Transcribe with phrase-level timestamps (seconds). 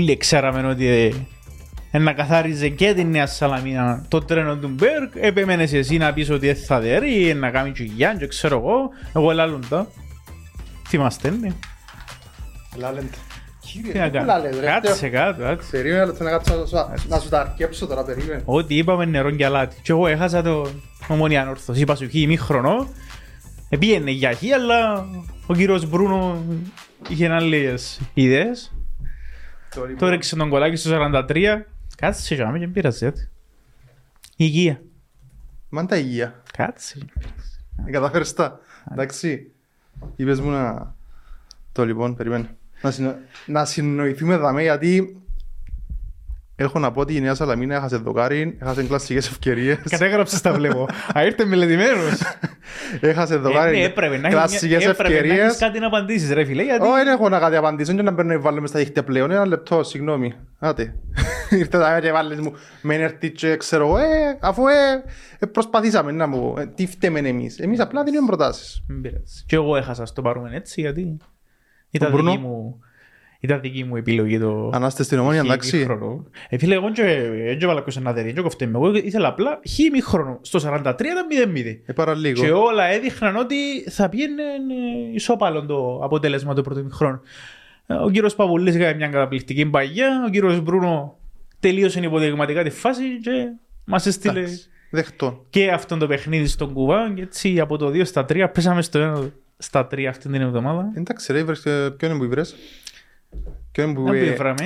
[0.00, 0.86] όλοι ξέραμε ότι
[1.90, 6.30] ε, να καθάριζε και την Νέα Σαλαμίνα το τρένο του Μπέρκ, επέμενες εσύ να πεις
[6.30, 8.76] ότι θα δέρει, να κάνει και γιάν και ξέρω εγώ,
[9.14, 9.86] εγώ λάλλον τα.
[10.88, 11.48] Θυμάστε, ναι.
[12.76, 13.10] Λάλεν.
[13.72, 14.26] Τι να Κύριε, πού κάνω.
[14.26, 14.66] λάλες ρε.
[14.66, 15.68] Κάτσε κάτω, κάτσε.
[15.70, 18.42] Περίμενε λεπτό να κάτσω να σου- να σου τα αρκέψω τώρα, περίμενε.
[18.44, 19.76] Ό,τι είπαμε νερό και αλάτι.
[19.82, 20.66] Και εγώ έχασα το
[21.08, 21.78] ομονία όρθος.
[21.78, 22.88] Είπα σου χι ημίχρονο.
[23.68, 25.06] Επήγαινε για χι, αλλά
[25.46, 26.44] ο κύριος Μπρούνο
[27.08, 28.72] είχε άλλες ιδέες.
[29.98, 30.90] Το έριξε τον κολάκι στο
[31.28, 31.62] 43.
[31.96, 33.30] Κάτσε και και πήρασε έτσι.
[34.36, 34.82] Υγεία.
[35.68, 36.42] Μαν τα υγεία.
[36.52, 36.98] Κάτσε.
[37.76, 38.60] Δεν κατάφερες τα.
[38.92, 39.50] Εντάξει.
[40.16, 40.94] Είπες μου να...
[41.72, 42.56] Το λοιπόν, περίμενε.
[42.82, 43.16] Να, συνο...
[43.46, 45.20] να συνοηθούμε δαμέ γιατί
[46.62, 49.78] έχω να πω ότι η Νέα Σαλαμίνα έχασε δοκάρι, έχασε κλασσικές ευκαιρίες.
[49.90, 50.86] Κατέγραψες τα βλέπω.
[51.18, 52.20] Α, ήρθε μελετημένος.
[53.00, 55.56] έχασε Ε, δοκάρι, ναι, έπρεπε να κλασσικές έχεις- έπρεπε να έχεις ευκαιρίες.
[55.58, 56.62] κάτι να απαντήσεις ρε φίλε.
[56.62, 59.30] Γιατί Όχι, δεν έχω να κάτι απαντήσω και να παίρνω βάλουμε στα δίχτυα πλέον.
[59.30, 60.34] Ένα λεπτό, συγγνώμη.
[60.58, 60.94] Άτε.
[61.50, 64.72] Ήρθε τα και βάλες μου με έρθει και ξέρω εγώ, ε, αφού ε,
[65.38, 67.58] ε, προσπαθήσαμε να μου, ε, τι φταίμε εμείς.
[67.58, 68.82] Εμείς απλά δίνουμε προτάσεις.
[68.88, 69.44] Μην πειράζει.
[69.46, 71.16] Και εγώ έχασα στο πάρουμε έτσι γιατί
[71.90, 72.30] ήταν Μπρούνο.
[72.30, 72.80] δική μου,
[73.40, 75.76] ήταν δική μου επιλογή το Ανάστε στην ομόνια, χι εντάξει.
[75.76, 76.26] ημίχρονο.
[76.48, 77.02] Ε, φίλε, εγώ και
[77.44, 78.78] έτσι βάλα ένα δερή, και κοφτέ με.
[78.78, 80.38] Εγώ ήθελα απλά χι ημίχρονο.
[80.42, 81.78] Στο 43 ήταν 0-0.
[81.86, 82.42] Ε, πάρα λίγο.
[82.42, 83.56] Και όλα έδειχναν ότι
[83.90, 87.20] θα πήγαινε ε, ισόπαλο το αποτέλεσμα του πρώτου ημίχρονου.
[87.86, 91.18] Ε, Ο κύριος Παπουλής έκανε μια καταπληκτική παγιά, ο κύριος Μπρούνο
[91.60, 93.30] τελείωσε υποδειγματικά τη φάση και
[93.84, 94.68] μας έστειλε Εντάξει.
[94.92, 95.40] Δεχτών.
[95.50, 99.22] και αυτό το παιχνίδι στον Κουβά και έτσι από το 2 στα 3 πέσαμε στο
[99.24, 100.92] 1 στα 3 αυτή την εβδομάδα.
[100.96, 102.54] Εντάξει ρε, βρες, ε, ποιον είναι που βρες;
[103.72, 104.04] Ποιον είναι που...
[104.04, 104.64] Να ε, πει βράμε.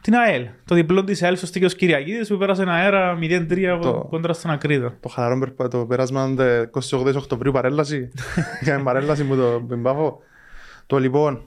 [0.00, 0.46] Την ΑΕΛ.
[0.64, 4.32] Το διπλό της ΑΕΛ στο Στίκιος Κυριακίδης που πέρασε ένα αέρα 0-3 από- Το- κόντρα
[4.32, 4.96] στην Ακρίδα.
[5.00, 8.10] Το χαλαρό περπα- το πέρασμα τε- 28 Οκτωβρίου παρέλαση.
[8.62, 10.20] Είχαμε παρέλαση μου το Μπιμπάφο.
[10.86, 11.42] Το λοιπόν,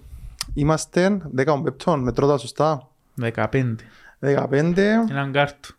[0.54, 2.90] είμαστε 10 πεπτών, μετρώ τα σωστά.
[3.22, 3.76] 15.
[4.20, 4.78] 15,
[5.10, 5.70] Έναν κάρτο.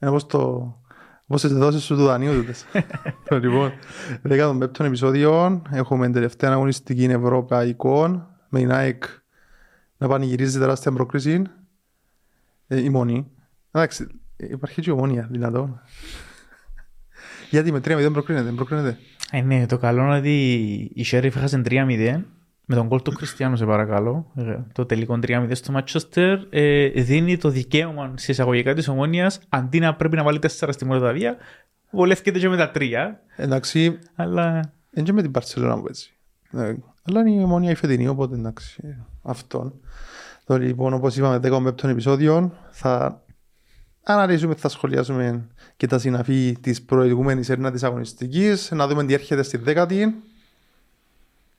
[0.00, 0.72] είναι όπως το...
[1.26, 2.64] Πώς τις δώσεις σου του δανείου τούτες.
[3.28, 3.72] Το λοιπόν,
[4.28, 9.04] 10 πεπτών επεισόδιο, έχουμε την τελευταία αγωνιστική ευρωπαϊκό, με η Nike
[10.02, 11.42] να πανηγυρίζει τεράστια προκρίση.
[12.66, 13.30] Ε, η μόνη.
[13.70, 15.80] Εντάξει, υπάρχει και η ομόνια, δυνατόν.
[17.50, 18.98] Γιατί με 3-0 προκρίνεται, δεν προκρίνεται.
[19.30, 20.34] Ε, ναι, το καλό είναι ότι
[20.94, 22.20] η Sheriff έχασε 3-0
[22.64, 24.32] με τον κόλ του Κριστιανού, σε παρακαλώ.
[24.34, 29.78] Ε, Το τελικό 3-0 στο Manchester ε, δίνει το δικαίωμα σε εισαγωγικά της ομόνοια αντί
[29.78, 31.36] να πρέπει να βάλει 4 στη Μολδαβία,
[31.90, 32.92] βολεύκεται και με τα 3.
[33.36, 36.12] Εντάξει, Αλλά δεν και με την Παρσελόνα που έτσι.
[36.52, 39.80] Ε, Αλλά είναι η ομόνια η φετινή, οπότε εντάξει, ε, αυτόν.
[40.44, 43.22] Το λοιπόν, όπως είπαμε, 15 επεισόδιο, θα
[44.02, 49.42] αναλύσουμε, θα σχολιάσουμε και τα συναφή της προηγούμενης έρνα της αγωνιστικής, να δούμε τι έρχεται
[49.42, 50.14] στη δέκατη.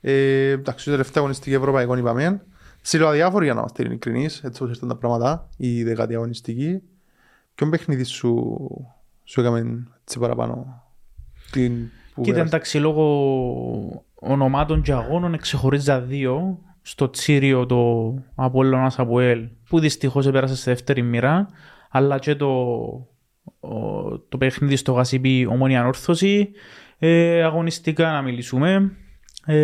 [0.00, 2.42] Ε, εντάξει, η τελευταία αγωνιστική ευρωπαϊκή είπαμε.
[2.82, 6.82] Ψιλοαδιάφορη για να είμαστε ειλικρινείς, έτσι όπως ήρθαν τα πράγματα, η δεκάτη αγωνιστική.
[7.54, 8.56] Ποιον παιχνίδι σου,
[9.24, 10.82] σου έκαμε έτσι παραπάνω
[11.50, 18.98] την που κοίτα πέρασε; εντάξει λόγω ονομάτων και αγώνων εξεχωρίζα δύο στο Τσίριο το Απόλλωνας
[18.98, 21.48] Αποέλ που δυστυχώς επέρασε στη δεύτερη μοίρα
[21.90, 22.48] αλλά και το,
[23.60, 26.50] ο- το παιχνίδι στο Γασίπι Ομόνια Ανόρθωση
[26.98, 28.92] ε, αγωνιστικά να μιλήσουμε
[29.46, 29.54] ε,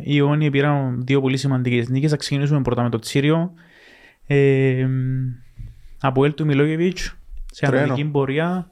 [0.00, 3.52] οι Ιόνιοι πήραν δύο πολύ σημαντικές νίκες θα ξεκινήσουμε πρώτα με το Τσίριο
[4.26, 4.86] ε,
[6.00, 7.16] Αποέλ του Μιλόγεβιτς
[7.52, 7.82] σε Τρένο.
[7.84, 8.70] ανωδική πορεία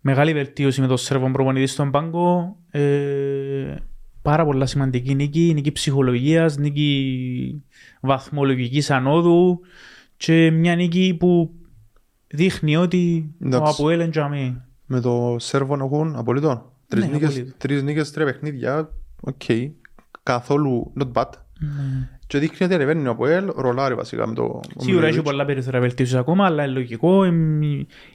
[0.00, 2.56] Μεγάλη βελτίωση με τον Σέρβο προπονητή στον πάγκο.
[2.70, 3.74] Ε,
[4.22, 5.50] πάρα πολλά σημαντική νίκη.
[5.54, 7.62] Νίκη ψυχολογίας, νίκη
[8.00, 9.60] βαθμολογικής ανόδου
[10.16, 11.50] και μια νίκη που
[12.26, 13.72] δείχνει ότι ο Εντάξει.
[13.78, 14.62] ΑΠΟΕΛ εντιαμέ.
[14.86, 16.60] Με το Σέρβο να έχουν απολύτως.
[16.88, 17.54] Τρεις, Ναι, νίκες, απολύτως.
[17.58, 18.90] τρεις νίκες, τρία παιχνίδια.
[19.20, 19.42] Οκ.
[20.22, 21.28] Καθόλου not bad.
[22.26, 24.42] Και δείχνει ότι ανεβαίνει ο ΑΠΟΕΛ, ρολάρει βασικά με το...
[24.42, 25.22] ο Σίγουρα έχει Μιλόγεβιτς.
[25.22, 27.24] πολλά περιθώρια βελτίωσης ακόμα, αλλά είναι λογικό.
[27.24, 27.60] εμ,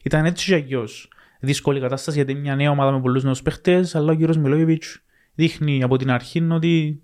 [0.03, 1.07] Ήταν έτσι και αλλιώς.
[1.39, 5.02] Δύσκολη κατάσταση γιατί είναι μια νέα ομάδα με πολλούς νέους παίχτες, αλλά ο κύριος Μιλόγεβιτς
[5.35, 7.01] δείχνει από την αρχή ότι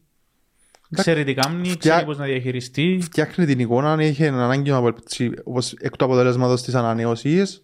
[0.96, 3.00] ξέρει τι κάνει, Φτιά- ξέρει πώς να διαχειριστεί.
[3.02, 4.94] Φτιάχνει την εικόνα, είχε ανάγκη από
[5.44, 7.64] όπως εκ του αποτελέσματος της ανανέωσης.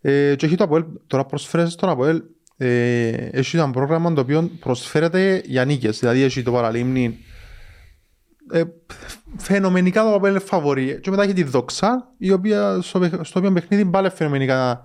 [0.00, 2.22] Ε, και έχει το Αποέλ, τώρα προσφέρεται στον Αποέλ,
[2.56, 5.98] ε, έχει ένα πρόγραμμα το οποίο προσφέρεται για νίκες.
[5.98, 7.18] Δηλαδή έχει το παραλίμνη
[8.52, 8.62] ε,
[9.36, 11.00] φαινομενικά το Αποέλ είναι φαβορή.
[11.00, 14.84] Και μετά έχει τη Δόξα, η οποία, στο, παιχ- στο οποίο παιχνίδι πάλι φαινομενικά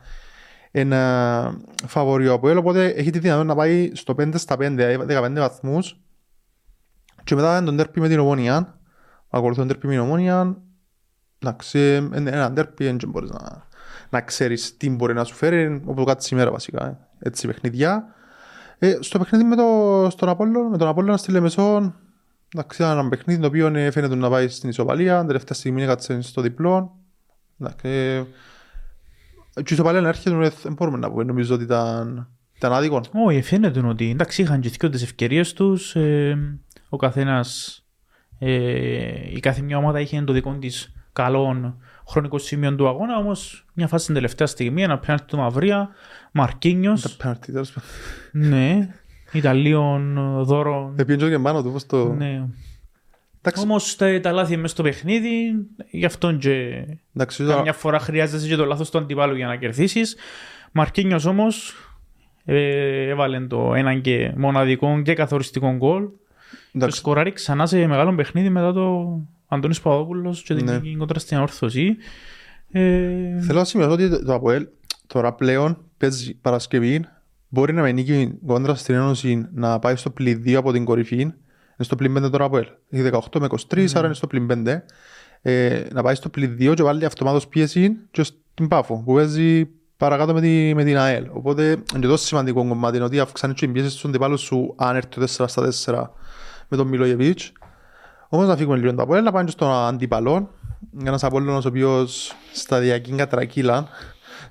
[0.71, 5.33] ένα φαβορή ο Αποέλ, οπότε έχει τη δυνατότητα να πάει στο 5 στα 5, 15
[5.35, 5.99] βαθμούς
[7.23, 8.79] και μετά τον τέρπι με την ομόνια.
[9.29, 10.57] Ακολουθεί τον τέρπι με την ομόνια.
[11.39, 13.67] Εντάξει, είναι ένα τέρπι, δεν μπορείς να,
[14.09, 16.85] να ξέρεις τι μπορεί να σου φέρει, όπου κάτι σήμερα βασικά.
[16.87, 16.97] ε.
[17.19, 18.05] Έτσι παιχνιδιά.
[18.77, 21.93] Ε, στο παιχνίδι με, το, στον Απόλλων, με τον Απόλλωνα στη Λεμεσό,
[22.55, 25.17] Εντάξει, ήταν ένα παιχνίδι το οποίο ε, φαίνεται να πάει στην ισοπαλία.
[25.17, 26.99] Την τελευταία στιγμή έκατσε στο διπλό.
[27.59, 28.23] Εντάξει, ε,
[29.53, 31.23] και η ισοπαλία να έρχεται, ε, δεν μπορούμε να πούμε.
[31.23, 33.01] Νομίζω ότι ήταν, ήταν άδικο.
[33.25, 35.95] Όχι, φαίνεται ότι εντάξει, είχαν και δύο τις ευκαιρίες τους.
[35.95, 36.59] Ε,
[36.89, 37.81] ο καθένας,
[38.39, 41.75] ε, η κάθε μια ομάδα είχε το δικό της καλό
[42.07, 45.89] χρονικό σημείο του αγώνα, όμως μια φάση στην τελευταία στιγμή, ένα πέναλτι του Μαυρία,
[46.31, 47.01] Μαρκίνιος.
[47.01, 48.49] Τα πέναρτι, τέλος πάντων.
[48.49, 48.89] ναι,
[49.31, 50.13] Ιταλίων
[50.43, 50.93] δώρο.
[50.95, 52.13] Ε, πήγαινε και πάνω του, πώς το...
[52.13, 52.47] Ναι.
[53.43, 55.51] Εντάξει, Όμως τα, τα λάθη μέσα στο παιχνίδι,
[55.91, 56.85] γι' αυτό και
[57.15, 60.15] εντάξει, καμιά φορά χρειάζεσαι και το λάθος του αντιπάλου για να κερδίσεις.
[60.71, 61.75] Μαρκίνιος όμως
[62.45, 68.15] ε, έβαλε το έναν και μοναδικό και καθοριστικό γκολ και εντάξει, σκοράρει ξανά σε μεγάλο
[68.15, 70.73] παιχνίδι μετά το Αντώνης Παπαδόπουλος και την Ναι.
[70.77, 71.95] νίκη κόντρα στην όρθωση.
[72.71, 74.67] Ε, Θέλω να σημειώσω ότι το ΑΠΟΕΛ
[75.07, 77.05] τώρα πλέον παίζει Παρασκευή.
[77.49, 81.27] Μπορεί να με νίκη κόντρα στην Ένωση να πάει στο πλην 2 από την κορυφή.
[81.81, 82.65] Είναι στο πλην 5 τώρα ΑΠΟΕΛ.
[82.89, 84.81] Έχει 18 με 23, άρα είναι στο πλην 5.
[85.41, 89.69] Ε, να πάει στο πλην 2 και βάλει αυτομάτως πίεση και στην Πάφο που παίζει
[89.97, 91.27] παρακάτω με, τη, με την ΑΕΛ.
[91.31, 94.95] Οπότε είναι τόσο σημαντικό κομμάτι είναι ότι αυξάνει και την πίεση στους αντιπάλους σου αν
[94.95, 96.09] έρθει το 4 στα 4
[96.67, 97.51] με τον Μιλόγεβιτς.
[98.29, 100.49] Όμως να φύγουμε λίγο από ΑΠΟΕΛ, να πάμε και στον αντίπαλο.
[101.05, 103.87] Ένας Απόλλωνας ο οποίος σταδιακή κατρακύλα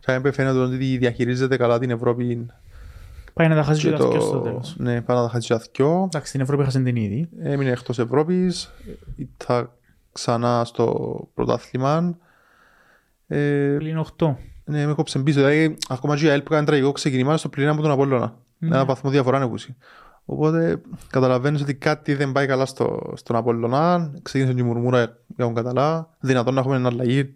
[0.00, 2.46] σαν που φαίνεται ότι διαχειρίζεται καλά την Ευρώπη
[3.32, 4.10] πάει να τα χάσει και και τα το...
[4.10, 4.20] το...
[4.20, 4.74] στο τέλος.
[4.78, 6.04] Ναι, πάνω να τα χάσει αθκιό.
[6.04, 7.28] Εντάξει, στην Ευρώπη έχασαν την ήδη.
[7.42, 8.70] Έμεινε εκτός Ευρώπης.
[9.16, 9.72] Ήρθα
[10.12, 12.18] ξανά στο πρωτάθλημα.
[13.26, 14.34] Ε, Πλην 8.
[14.64, 15.38] ναι, με κόψε πίσω.
[15.38, 18.34] Δηλαδή, ακόμα και η ΑΕΛ που έκανε τραγικό ξεκινήμα στο πλήν από τον Απόλλωνα.
[18.58, 18.68] Ναι.
[18.68, 19.76] Ένα βαθμό διαφορά ανεβούσει.
[20.24, 20.80] Οπότε
[21.10, 24.12] καταλαβαίνεις ότι κάτι δεν πάει καλά στο, στον Απόλλωνα.
[24.22, 26.08] Ξεκίνησε και η μουρμούρα για τον Καταλά.
[26.20, 27.34] Δυνατόν να έχουμε ένα αλλαγή.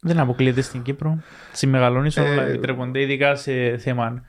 [0.00, 1.18] Δεν αποκλείεται στην Κύπρο.
[1.52, 4.22] Στη Μεγαλόνισο Ε, όλα επιτρέπονται, ειδικά σε θέμα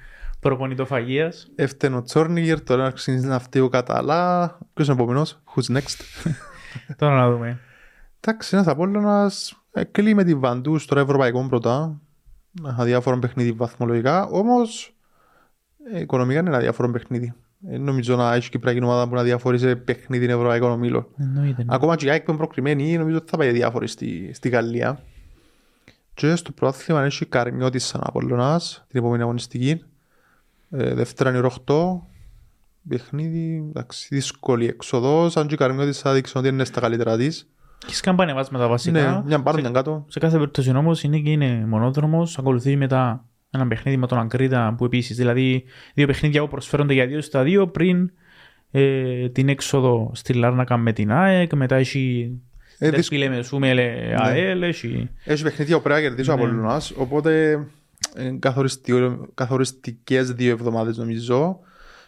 [0.44, 1.52] προπονητοφαγίας.
[1.56, 4.58] Έφτανε ο Τσόρνιγερ, τώρα ξεκίνησε να φταίει ο Καταλά.
[4.74, 6.26] Ποιος είναι ο επόμενος, who's next;
[6.98, 7.60] Τώρα να δούμε.
[8.20, 12.02] Εντάξει, ένας Απόλλωνας ε, κλείει με τη Βαντούς στο ευρωπαϊκό πρώτα.
[12.78, 14.96] Αδιάφορο παιχνίδι βαθμολογικά, όμως
[15.94, 17.34] ε, οικονομικά είναι ένα αδιάφορο παιχνίδι.
[17.68, 21.08] Ε, νομίζω να έχει Κυπριακή ομάδα που να διαφορεί σε παιχνίδι ευρωπαϊκών ομίλων.
[21.18, 21.64] Εννοείται.
[21.64, 21.76] ναι.
[21.76, 25.00] Ακόμα και η ΑΕΚ που είναι προκριμένη, νομίζω ότι θα πάει διάφορη στη, στη Γαλλία.
[26.14, 29.84] Και στο πρωτάθλημα έχει Καρμιώτης σαν Απόλλωνας, την επόμενη αγωνιστική.
[30.78, 32.08] Ε, Δευτέρα είναι η ώρα 8.
[32.90, 35.38] Παιχνίδι, εντάξει, δύσκολη εξοδός.
[35.38, 37.48] Αν και η Καρμιώτης θα δείξει ότι είναι στα καλύτερα της.
[37.86, 39.00] Και σκαμπανεβάσματα βασικά.
[39.02, 40.06] Ναι, μια πάνω, σε, μια κάτω.
[40.08, 42.38] σε κάθε περίπτωση όμως είναι και είναι μονόδρομος.
[42.38, 47.08] Ακολουθεί μετά ένα παιχνίδι με τον Αγκρίτα που επίσης, δηλαδή δύο παιχνίδια που προσφέρονται για
[47.08, 48.12] δύο στα δύο πριν
[48.72, 52.32] ε, την έξοδο στη Λάρνακα με την ΑΕΚ, μετά έχει
[52.78, 53.30] Ε, ε, δύσκολο.
[53.30, 55.10] με Σούμελε ΑΕΛ, έχει...
[55.24, 56.42] Έχει παιχνίδια που πρέπει να κερδίσει ο Ναι.
[56.42, 57.64] Απολλωνάς, οπότε
[58.16, 61.60] ε, καθοριστικό- καθοριστικές δύο εβδομάδες νομίζω.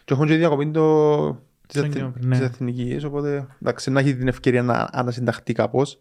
[0.04, 1.26] Και έχουν και διακοπή το...
[1.66, 2.36] της, Τον εθνι- καιρό πριν, ναι.
[2.36, 5.98] της εθνικής, οπότε εντάξει, να έχει την ευκαιρία να ανασυνταχθεί κάπως.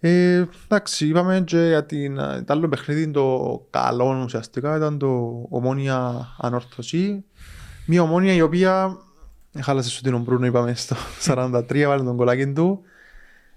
[0.00, 5.06] Ε, εντάξει, είπαμε και για την, το άλλο παιχνίδι το καλό ουσιαστικά ήταν το
[5.50, 7.24] ομόνια ανόρθωση.
[7.86, 8.98] Μια ομόνια η οποία
[9.60, 10.96] χάλασε σου την Ομπρούνο είπαμε στο
[11.26, 12.80] 43, βάλε τον κολάκι του.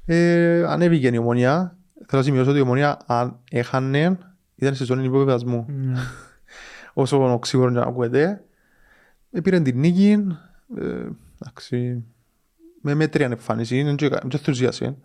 [0.05, 1.75] Ε, ανέβηκε η ομόνια.
[2.07, 4.17] Θέλω να σημειώσω ότι η ομόνια αν έχανε
[4.61, 5.65] ήταν σε ζώνη υποβιβασμού.
[5.69, 5.99] Ναι.
[6.93, 8.43] Όσο οξύγωρο να ακούεται.
[9.31, 10.17] Ε, πήρε την νίκη.
[10.77, 11.07] Ε,
[11.41, 12.03] εντάξει,
[12.81, 13.77] με μέτρια εμφάνιση.
[13.79, 14.97] Είναι και και ενθουσίασε.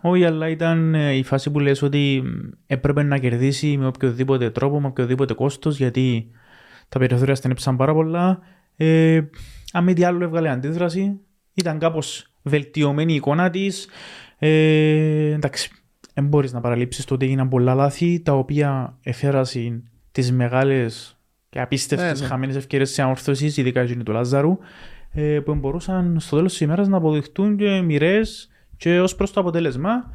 [0.00, 4.50] Όχι, αλλά ήταν ε, η φάση που λες ότι μ, έπρεπε να κερδίσει με οποιοδήποτε
[4.50, 6.30] τρόπο, με οποιοδήποτε κόστος, γιατί
[6.88, 8.38] τα περιθώρια στενέψαν πάρα πολλά.
[8.76, 9.20] Ε,
[9.72, 11.20] αν μη τι άλλο έβγαλε αντίδραση,
[11.54, 13.88] ήταν κάπως βελτιωμένη η εικόνα της.
[14.38, 15.70] Ε, εντάξει,
[16.16, 21.18] δεν μπορείς να παραλείψεις το ότι έγιναν πολλά λάθη, τα οποία εφέρασαν τις μεγάλες
[21.48, 22.28] και απίστευτες Ε, ναι.
[22.28, 24.58] χαμένες ευκαιρίες της ανορθώσης, ειδικά εκείνη του Λάζαρου,
[25.12, 29.40] ε, που μπορούσαν στο τέλος της ημέρας να αποδειχτούν και μοιραίες και ως προς το
[29.40, 30.10] αποτέλεσμα.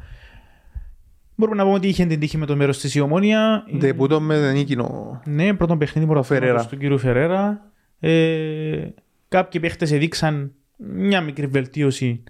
[1.34, 3.64] Μπορούμε να πούμε ότι είχε την τύχη με το μέρος της η Ομόνια.
[3.76, 5.20] Ντεπούτο με νίκη ο...
[5.24, 6.66] Ναι, πρώτον παιχνίδι πρωταθλήματος Φερέρα.
[6.68, 7.70] του κύριου Φερέρα.
[8.00, 8.88] Ε,
[9.28, 12.22] κάποιοι παίχτες έδειξαν μια μικρή βελτίωση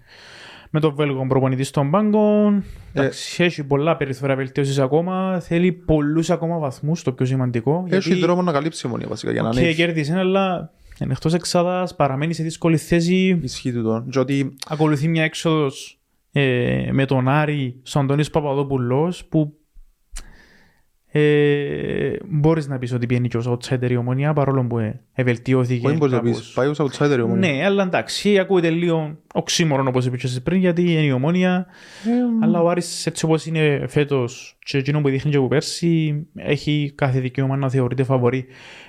[0.69, 2.53] με τον Βέλγο προπονητή στον πάγκο.
[2.93, 2.99] Ε.
[2.99, 5.39] Εντάξει, έχει πολλά περιθώρια βελτίωσης ακόμα.
[5.39, 7.85] Θέλει πολλούς ακόμα βαθμούς, το πιο σημαντικό.
[7.89, 9.75] Έχει δρόμο να καλύψει η ομόνια βασικά για να και ανέβει.
[9.75, 10.71] κέρδισε, αλλά
[11.01, 13.39] είναι εκτός εξάδας, παραμένει σε δύσκολη θέση.
[13.41, 14.09] Ισχύει του τον.
[14.09, 15.99] Και ότι Ακολουθεί μια έξοδος
[16.31, 19.53] ε, με τον Άρη στον Αντώνης Παπαδόπουλος που
[21.15, 25.87] ε, μπορείς να πεις ότι πιένει και ως outsider η ομονία παρόλο που ε, ευελτιώθηκε
[25.87, 26.37] όχι μπορείς να κάπως.
[26.37, 26.51] πεις.
[26.53, 27.51] Πάει ως outsider η ομόνια.
[27.51, 31.65] Ναι, αλλά εντάξει, ακούγεται λίγο οξύμορον όπως είπες και εσύ πριν γιατί είναι η ομόνια
[32.05, 36.25] Ε, αλλά ο Άρης έτσι όπως είναι φέτος και εκείνο που δείχνει και από πέρσι
[36.35, 38.45] έχει κάθε δικαίωμα να θεωρείται φαβορή.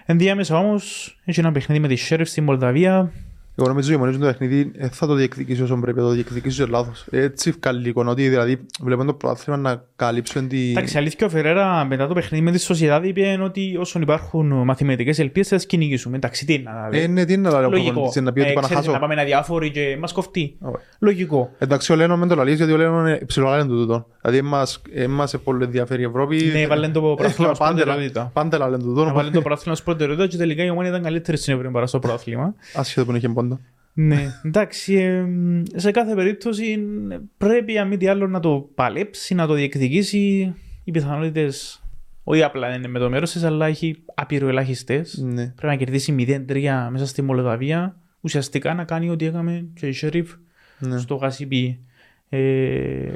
[0.06, 3.12] Ενδιάμεσα όμως έχει ένα παιχνίδι με τη Sheriff στην Μολδαβία
[3.56, 6.10] Εγώ νομίζω ότι η Ομονία το παιχνίδι ε, θα το διεκδικήσει όσο πρέπει να το
[6.10, 7.06] διεκδικήσει και λάθος.
[7.10, 10.70] Έτσι καλή εικόνα ότι δηλαδή βλέπουμε το πρωτάθλημα να καλύψουν τη...
[10.70, 15.18] Εντάξει, αλήθεια ο Φερέρα μετά το παιχνίδι με τη Σοσιαδάδη είπε ότι όσον υπάρχουν μαθηματικές
[15.18, 16.16] ελπίδες θα τις κυνηγήσουμε.
[16.16, 18.12] Εντάξει, τι είναι να Ε, ναι, τι είναι να λέω Λογικό.
[18.22, 18.90] να πει ότι Ε, πάνε να ξέρεις, χάσω.
[18.92, 20.56] να πάμε ένα διάφοροι και μας κοφτεί.
[20.60, 20.80] Ωραία.
[20.98, 21.50] Λογικό.
[21.58, 24.06] Εντάξει, ο Λένο με το λαλείς γιατί ο Λένο είναι υψηλό του τούτο.
[24.20, 26.50] Δηλαδή εμάς, εμάς πολύ ενδιαφέρει η Ευρώπη.
[26.54, 28.30] Ναι, βάλεν το πρωτάθλημα ως Πάντα- προτεραιότητα.
[28.32, 29.04] Πάντα λένε τούτο.
[29.04, 31.86] Να βάλει το πρωτάθλημα ως προτεραιότητα και τελικά η Ομόνια ήταν καλύτερη στην Ευρώπη παρά
[31.86, 32.54] στο πρωτάθλημα.
[32.74, 33.60] Ασχέτω που είχε πόντο.
[33.96, 35.26] Ναι, εντάξει, ε,
[35.74, 36.78] σε κάθε περίπτωση
[37.36, 40.54] πρέπει αν μη τι άλλο να το παλέψει, να το διεκδικήσει.
[40.84, 41.82] Οι πιθανότητες
[42.24, 45.04] όχι απλά δεν είναι με το μέρο τη, αλλά έχει άπειρο ελάχιστε.
[45.16, 45.46] Ναι.
[45.46, 46.14] Πρέπει να κερδίσει
[46.48, 47.96] 0-3 μέσα στη Μολδαβία.
[48.20, 50.32] Ουσιαστικά να κάνει ό,τι έκαμε και η Σερίφ
[50.78, 50.98] Ναι.
[50.98, 51.80] στο Γασιμπή.
[52.28, 53.08] Ε,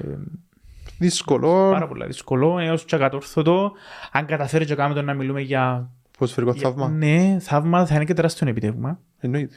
[0.98, 1.70] Δύσκολο.
[1.70, 3.72] πάρα πολύ δύσκολο έως και ακατόρθωτο.
[4.12, 5.90] Αν καταφέρει και κάνουμε το να μιλούμε για.
[6.18, 6.88] Ποδοσφαιρικό για- θαύμα.
[6.88, 9.00] Ναι, θαύμα θα είναι και τεράστιο επιτεύγμα.
[9.20, 9.54] Εννοείται.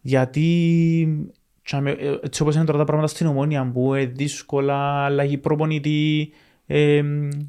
[0.00, 5.38] Γιατί τσάμε, ε, έτσι όπως είναι τώρα τα πράγματα στην Ομόνοια που είναι δύσκολα, αλλαγή
[5.38, 6.32] προπονητή,
[6.66, 7.02] ε,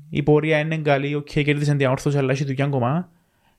[0.09, 3.09] η πορεία είναι καλή, οκ, κέρδισαν διαόρθωση, αλλά έχει δουλειά ακόμα.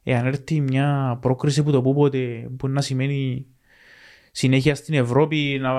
[0.02, 3.46] Εάν έρθει μια πρόκριση που το που πότε μπορεί να σημαίνει
[4.30, 5.72] συνέχεια στην Ευρώπη, να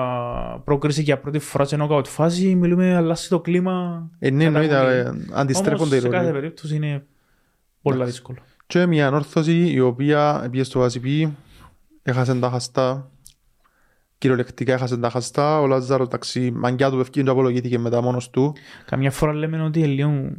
[0.64, 4.08] πρόκριση για πρώτη φορά σε νοκ άουτ φάση, μιλούμε αλλάσει το κλίμα.
[4.18, 5.04] Ε, ναι, κατά εννοείται.
[5.04, 5.20] πολύ.
[5.22, 6.40] ε, Αντιστρέφονται οι Όμως, σε κάθε ρόλοι.
[6.40, 7.04] περίπτωση είναι
[7.82, 8.38] πολύ δύσκολο.
[8.66, 11.36] Και μια ανόρθωση η οποία πήγε στο Βασιπί,
[12.04, 13.10] έχασε τα χαστά.
[14.18, 15.60] Κυριολεκτικά έχασε τα χαστά.
[15.60, 18.52] Ο Λάζαρος, εντάξει, μαγκιά του ευκαιρία απολογήθηκε μετά μόνος του.
[18.84, 20.32] Καμιά φορά λέμε ότι είναι λίγο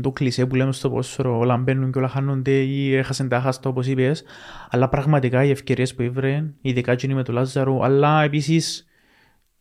[0.00, 3.68] το κλισέ που λέμε στο πόσφαιρο, όλα μπαίνουν και όλα χάνονται ή έχασαν τα χάστα
[3.68, 4.22] όπως είπες.
[4.70, 8.84] Αλλά πραγματικά οι ευκαιρίες που ήβρε, ειδικά εκείνη με τον Λάζαρο, αλλά επίσης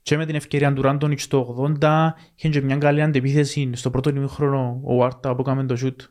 [0.02, 4.10] και με την ευκαιρία του Ράντονιτς το 80, είχε και μια καλή αντεπίθεση στο πρώτο
[4.10, 6.02] ημίχρονο ο Άρτα που έκαμε το σούτ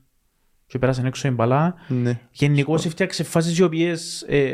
[0.69, 1.75] και πέρασε έξω η μπαλά.
[1.89, 2.21] Ναι.
[2.31, 4.49] Γενικώς έφτιαξε φάσεις οι οποίες ε,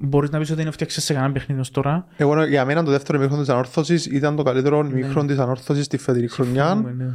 [0.00, 2.06] μπορείς να πεις ότι δεν έφτιαξες σε κανένα παιχνίδι ως τώρα.
[2.16, 4.88] Εγώ, για μένα το δεύτερο ημίχρονο της ανόρθωσης ήταν το καλύτερο Ναι.
[4.98, 6.74] ημίχρονο της ανόρθωσης στη φετινή χρονιά.
[6.96, 7.06] Ναι.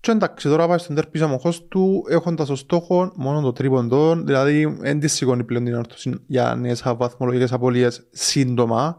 [0.00, 4.76] Και εντάξει, τώρα πάει στον τέρπι αμοχώς του, έχοντας ως στόχο μόνο το τρίποντο, δηλαδή
[4.80, 8.96] δεν της σηκώνει πλέον την ανόρθωση για νέες βαθμολογικές απώλειες σύντομα.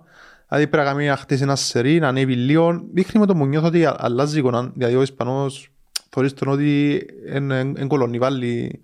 [0.50, 2.82] Δηλαδή πρέπει να κάνει να χτίσει ένα σερί, να ανέβει λίγο.
[2.94, 4.72] Δείχνει με το μου νιώθω ότι α- αλλάζει η εικόνα.
[4.76, 5.73] Δηλαδή ο Ισπανός
[6.14, 7.02] θεωρείς τον ότι
[7.76, 8.82] εν κολονί βάλει,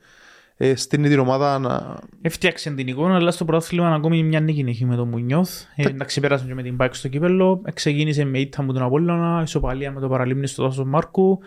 [0.57, 2.00] ε, στείνει την ομάδα να...
[2.21, 5.63] Έφτιαξε την εικόνα, αλλά στο πρωτάθλημα ακόμη μια νίκη έχει με τον Μουνιώθ.
[5.75, 7.62] Ε, εντάξει, πέρασε και με την Πάικ στο κύπελο.
[7.65, 11.39] Ε, Ξεκίνησε με ήττα με τον Απόλλωνα, ισοπαλία με το Παραλίμνη στο Τάσος Μάρκου.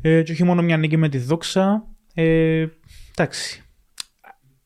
[0.00, 1.86] Ε, και όχι μόνο μια νίκη με τη Δόξα.
[2.14, 2.66] Ε,
[3.10, 3.64] εντάξει.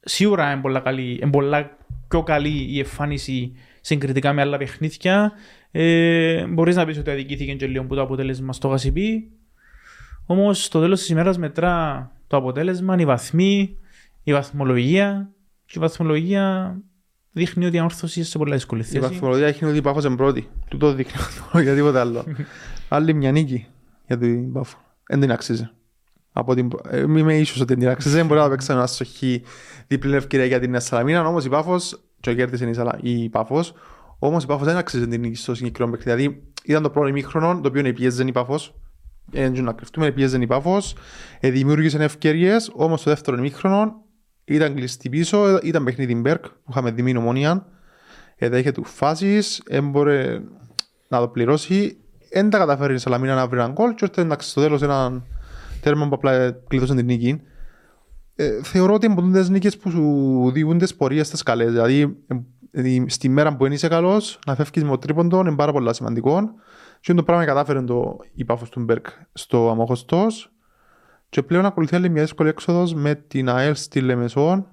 [0.01, 1.77] Σίγουρα είναι πολλά, καλή, είναι πολλά
[2.09, 5.33] πιο καλή η εμφάνιση συγκριτικά με άλλα παιχνίδια.
[5.71, 9.31] Ε, μπορείς να πεις ότι αδικήθηκε και λίγο που το αποτέλεσμα στο Γασιπί.
[10.27, 13.77] Όμως στο τέλος της ημέρας μετρά το αποτέλεσμα, οι βαθμοί,
[14.23, 15.31] η βαθμολογία
[15.67, 16.77] και η βαθμολογία
[17.33, 18.99] δείχνει ότι η ανόρθωση είναι σε πολλά δύσκολη Η θέση.
[18.99, 20.49] βαθμολογία έχει ότι η Πάφος είναι πρώτη.
[20.69, 21.21] Του το δείχνει
[21.63, 22.25] για τίποτα άλλο.
[22.89, 23.67] Άλλη μια νίκη
[24.07, 24.79] για την Πάφο.
[25.09, 25.69] Δεν την αξίζει.
[26.33, 26.71] Από την...
[26.91, 28.15] ε, Μη με ίσως ότι δεν την αξίζει.
[28.15, 29.43] Δεν μπορεί να παίξει ένας σοχή
[29.87, 31.27] διπλή ευκαιρία για την Νέα Σαλαμίνα.
[31.29, 32.99] Όμως η Πάφος, και κέρδισε η, Σαλα...
[33.03, 33.73] η Πάφος,
[34.19, 36.23] όμως η Πάφος δεν αξίζει την νίκη στο συγκεκριμένο παιχνίδι.
[36.23, 38.75] Δηλαδή ήταν το πρώτο ημίχρονο το οποίο πιέζε η Πάφος.
[39.27, 40.97] Δεν να κρυφτούμε, πιέζε η Πάφος.
[41.41, 44.03] Ε, δημιούργησε ευκαιρίες, όμως το δεύτερο ημίχρονο
[44.45, 47.67] ήταν κλειστή πίσω, ήταν παιχνίδι Μπέρκ που είχαμε διμήνω μόνιαν.
[48.37, 50.41] Εδέχε του φάσεις, έμπορε
[51.09, 51.97] να το πληρώσει.
[52.33, 55.27] Δεν τα καταφέρει η Σαλαμίνα να βρει έναν κόλ και ώστε εντάξει στο τέλος έναν
[55.81, 57.41] τέρμα που απλά κλειδώσαν την νίκη.
[58.35, 61.71] Ε, θεωρώ ότι είναι τις νίκες που σου διούν τις πορείες στις καλές.
[61.71, 62.17] Δηλαδή,
[62.71, 65.73] ε, ε, στη μέρα που δεν είσαι καλός, να φεύγεις με το τρίποντο είναι πάρα
[65.73, 66.51] πολύ σημαντικό.
[67.05, 70.53] Και είναι το πράγμα κατάφερε το η Πάφος του Μπέρκ στο Αμοχωστός.
[71.29, 74.67] Και πλέον ακολουθεί άλλη μια δύσκολη έξοδος με την ΑΕΛ στη Λεμεσόν.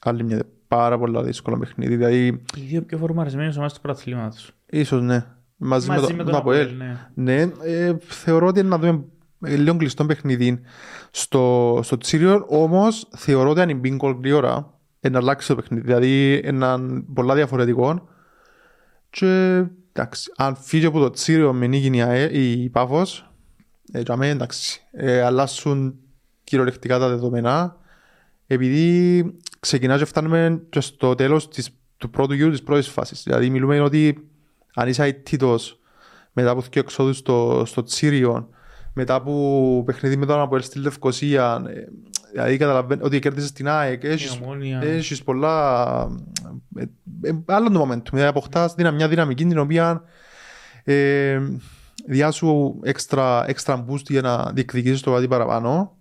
[0.00, 1.96] Άλλη μια πάρα πολύ δύσκολο παιχνίδι.
[1.96, 2.26] Δηλαδή,
[2.56, 4.52] Οι δύο πιο φορμαρισμένοι ομάδες του πρωταθλήματος.
[4.66, 5.26] ίσως ναι.
[5.56, 6.68] Μαζί, Μαζί με, το, με με τον το ΑΠΟΕΛ.
[6.68, 7.10] Αποέλ, ναι.
[7.14, 9.04] Ναι, ε, θεωρώ ότι είναι να δούμε
[9.44, 10.60] ε, λίγο κλειστό παιχνίδι
[11.10, 15.84] στο, στο Τσίριο, όμως θεωρώ ότι αν η Μπίνκολ γρήγορα ε, να αλλάξει το παιχνίδι,
[15.84, 16.76] δηλαδή είναι
[17.14, 18.08] πολλά διαφορετικό
[19.10, 19.64] και
[19.96, 23.30] εντάξει, αν φύγει από το Τσίριο με νίκη η, ΑΕ, η Πάφος,
[23.92, 25.98] ε, για μένα εντάξει, ε, αλλάσουν
[26.44, 27.76] κυριολεκτικά τα δεδομένα
[28.46, 29.24] επειδή
[29.60, 33.22] ξεκινάς και φτάνουμε και στο τέλος της, του πρώτου γύρου της πρώτης φάσης.
[33.22, 34.28] Δηλαδή μιλούμε ότι
[34.74, 35.80] αν είσαι αιτήτος
[36.32, 38.48] μετά από δύο εξόδους στο, στο Τσίριο,
[38.98, 41.84] μετά από παιχνίδι με τον Αποέλ στη Λευκοσία, ε,
[42.32, 44.80] δηλαδή καταλαβαίνει ότι κέρδισες την ΑΕΚ, έχεις, Η Ομόνια.
[44.82, 45.92] έχεις πολλά...
[46.76, 46.82] Ε,
[47.22, 50.02] ε, άλλο το momentum, δηλαδή αποκτάς δυνα- μια δυναμική την οποία
[50.84, 51.40] ε,
[52.06, 55.96] διά σου έξτρα, έξτρα boost για να διεκδικήσεις το κάτι παραπάνω.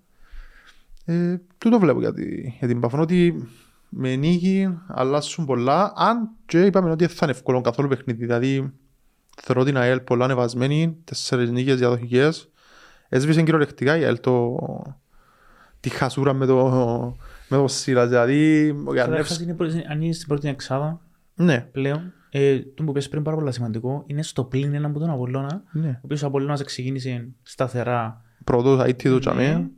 [1.05, 3.47] Ε, τούτο βλέπω για, τη, για την Παφωνό ότι
[3.89, 5.93] με νίκη αλλάσουν πολλά.
[5.95, 8.25] Αν και είπαμε ότι δεν θα είναι εύκολο καθόλου παιχνίδι.
[8.25, 8.73] Δηλαδή,
[9.41, 12.49] θεωρώ την ΑΕΛ πολλά ανεβασμένη, τέσσερις νίκες διαδοχικές.
[13.15, 14.57] Έσβησε κυριολεκτικά η ΑΕΛ το...
[15.79, 16.69] τη χασούρα με το,
[17.49, 18.07] με το Σίλας.
[18.09, 19.19] Δηλαδή, ο Τώρα Γιάννευς...
[19.29, 21.01] έχασε είναι πρώτη- αν είναι στην πρώτη εξάδα
[21.35, 24.99] Ναι, πλέον, ε, το που πες πριν πάρα πολύ σημαντικό, είναι στο πλήν ένα από
[24.99, 25.87] τον Απολλώνα, ναι.
[25.89, 29.19] ο οποίος ο Απολλώνας ξεκίνησε σταθερά Πρώτος IT του Ναι.
[29.19, 29.69] τσαμέ.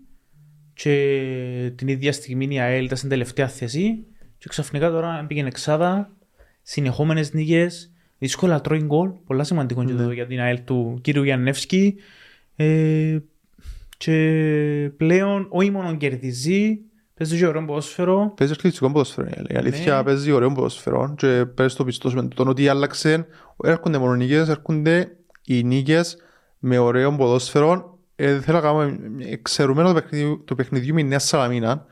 [0.74, 4.06] και την ίδια στιγμή η ΑΕΛ ήταν στην τελευταία θέση
[4.38, 6.12] και ξαφνικά τώρα πήγαινε εξάδα,
[6.62, 10.04] συνεχόμενες νίκες, δύσκολα τρώει γκολ, πολλά σημαντικό και Ναι.
[10.04, 11.96] το για την ΑΕΛ του κύριου Γιαννεύσκη
[12.60, 13.18] ε,
[13.98, 16.80] και πλέον όχι μόνο κερδίζει,
[17.14, 19.28] παίζει και ωραίο ποδόσφαιρο, Παίζει εκκληστικό ποδοσφαιρό.
[19.28, 19.46] η ΑΕΛ.
[19.50, 20.04] Η αλήθεια Ναι.
[20.04, 23.26] παίζει ωραίο ποδοσφαιρό και παίζει το πιστός με τον ότι άλλαξε.
[23.64, 26.18] Έρχονται μόνο νίκες, έρχονται οι νίκες
[26.60, 28.00] με ωραίο ποδόσφαιρο.
[28.16, 31.86] Ε, θέλω να κάνουμε εξαιρουμένο το παιχνίδι, το παιχνιδιού με η Νέα Σαλαμίνα,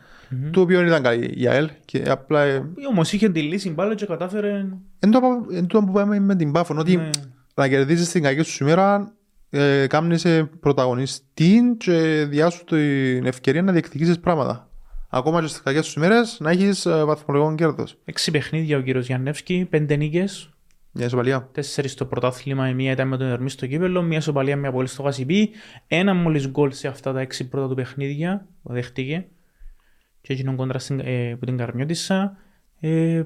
[0.51, 3.95] το οποίο δεν ήταν καλή η ΑΕΛ και απλά ε, όμως είχε τη λύση μπάλα
[3.95, 4.65] και κατάφερε
[4.99, 5.19] εν το,
[5.51, 7.09] εν το που πάμε με την Πάφο, ότι ναι,
[7.55, 9.14] να κερδίσεις την κακή σου ημέρα
[9.57, 14.69] ε, κάμνησε πρωταγωνιστή και διάσου την ευκαιρία να διεκδικήσεις πράγματα.
[15.09, 17.97] Ακόμα και στις κακές σου ημέρες να έχεις ε, βαθμολογικό κέρδος.
[18.05, 20.49] έξι παιχνίδια ο κύριος Γιαννεύσκη, πέντε νίκες,
[20.91, 21.49] Μια ισοπαλία.
[21.51, 24.91] Τέσσερις στο πρωτάθλημα, η μία ήταν με τον Ερμής στο κύπελο, μία σοπαλία με απολύτω
[24.91, 25.49] στο Γασιμπή,
[25.87, 29.25] ένα μόλις γκολ σε αυτά τα έξι πρώτα του παιχνίδια, που δέχτηκε,
[30.21, 32.37] και έγιναν κόντρα στην, ε, που την Καρμιώτισσα.
[32.79, 33.23] Ε,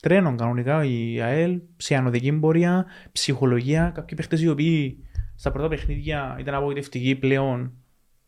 [0.00, 4.98] τρένο κανονικά η ΑΕΛ, σε ανωδική πορεία, ψυχολογία, κάποιοι παίχτες οι οποίοι
[5.36, 7.72] στα πρώτα παιχνίδια ήταν απογοητευτικοί πλέον,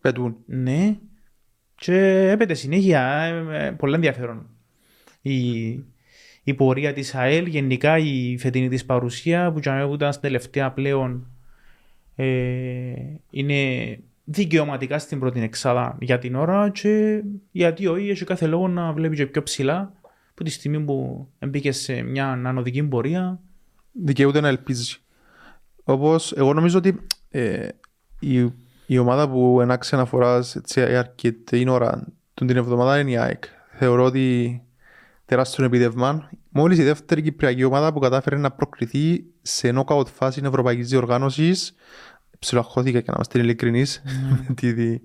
[0.00, 0.36] Πετούν.
[0.46, 0.96] ναι,
[1.74, 4.46] και έπεται συνέχεια, ε, ε, πολύ ενδιαφέρον.
[5.20, 5.68] Η,
[6.42, 10.72] η πορεία της ΑΕΛ, γενικά η φετινή της παρουσία που, και που ήταν στην τελευταία
[10.72, 11.26] πλέον
[12.16, 12.92] ε,
[13.30, 18.92] είναι δικαιωματικά στην πρώτη εξάδα για την ώρα και γιατί όχι έχει κάθε λόγο να
[18.92, 19.92] βλέπει και πιο ψηλά
[20.30, 23.40] από τη στιγμή που μπήκε σε μια ανωδική πορεία
[24.04, 25.02] Δικαιούται να ελπίζεις.
[25.90, 27.68] Όπως εγώ νομίζω ότι ε,
[28.20, 28.52] η,
[28.86, 33.44] η ομάδα που ενάξει αναφορά σε αρκετή ώρα τον την εβδομάδα είναι η ΑΕΚ.
[33.78, 34.62] Θεωρώ ότι
[35.24, 36.30] τεράστιο επίδευμα.
[36.48, 41.74] Μόλις η δεύτερη Κυπριακή ομάδα που κατάφερε να προκριθεί σε νόκαουτ φάση ευρωπαϊκή διοργάνωσης.
[42.38, 44.02] Ψιλοχώθηκα και να είμαστε ειλικρινείς
[44.48, 45.02] με, τη, δι-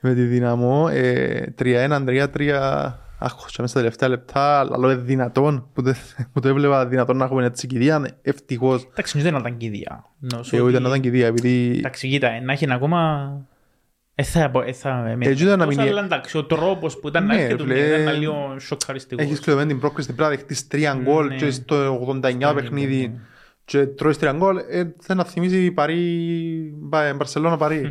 [0.00, 0.88] με τη δυναμό.
[0.90, 2.92] Ε, 3-1, 3-3.
[3.18, 5.94] Αχ, και μέσα στα τελευταία λεπτά, αλλά είναι δυνατόν που, το-
[6.32, 8.18] που το έβλεπα δυνατόν να έχουμε έτσι κηδεία.
[8.22, 8.88] Ευτυχώς.
[8.92, 12.52] εντάξει δεν ήταν κηδεία Νομίζω Εγώ ότι- ήταν να ήταν κηδεία, επειδή εντάξει κοίτα να
[12.52, 13.30] έχει ακόμα
[14.14, 17.26] ε, θα, ε, θα, με, Έτσι ήταν να μην- αλλά εντάξει, ο τρόπος που ήταν
[17.26, 19.24] να Ναι, έρχεται του φίλε, ήταν λίγο σοκαριστικός.
[19.26, 21.36] έχεις κλειδωμένη την πρόκληση, πρέπει να δεχτείς τρία γκολ Ναι.
[21.36, 23.20] και στο 89 Ναι, παιχνίδι ναι.
[23.64, 25.98] και τρώεις τρία γκολ, ε, θα να θυμίζει Παρί,
[26.76, 27.90] Μπα- Μπαρσελόνα Παρί.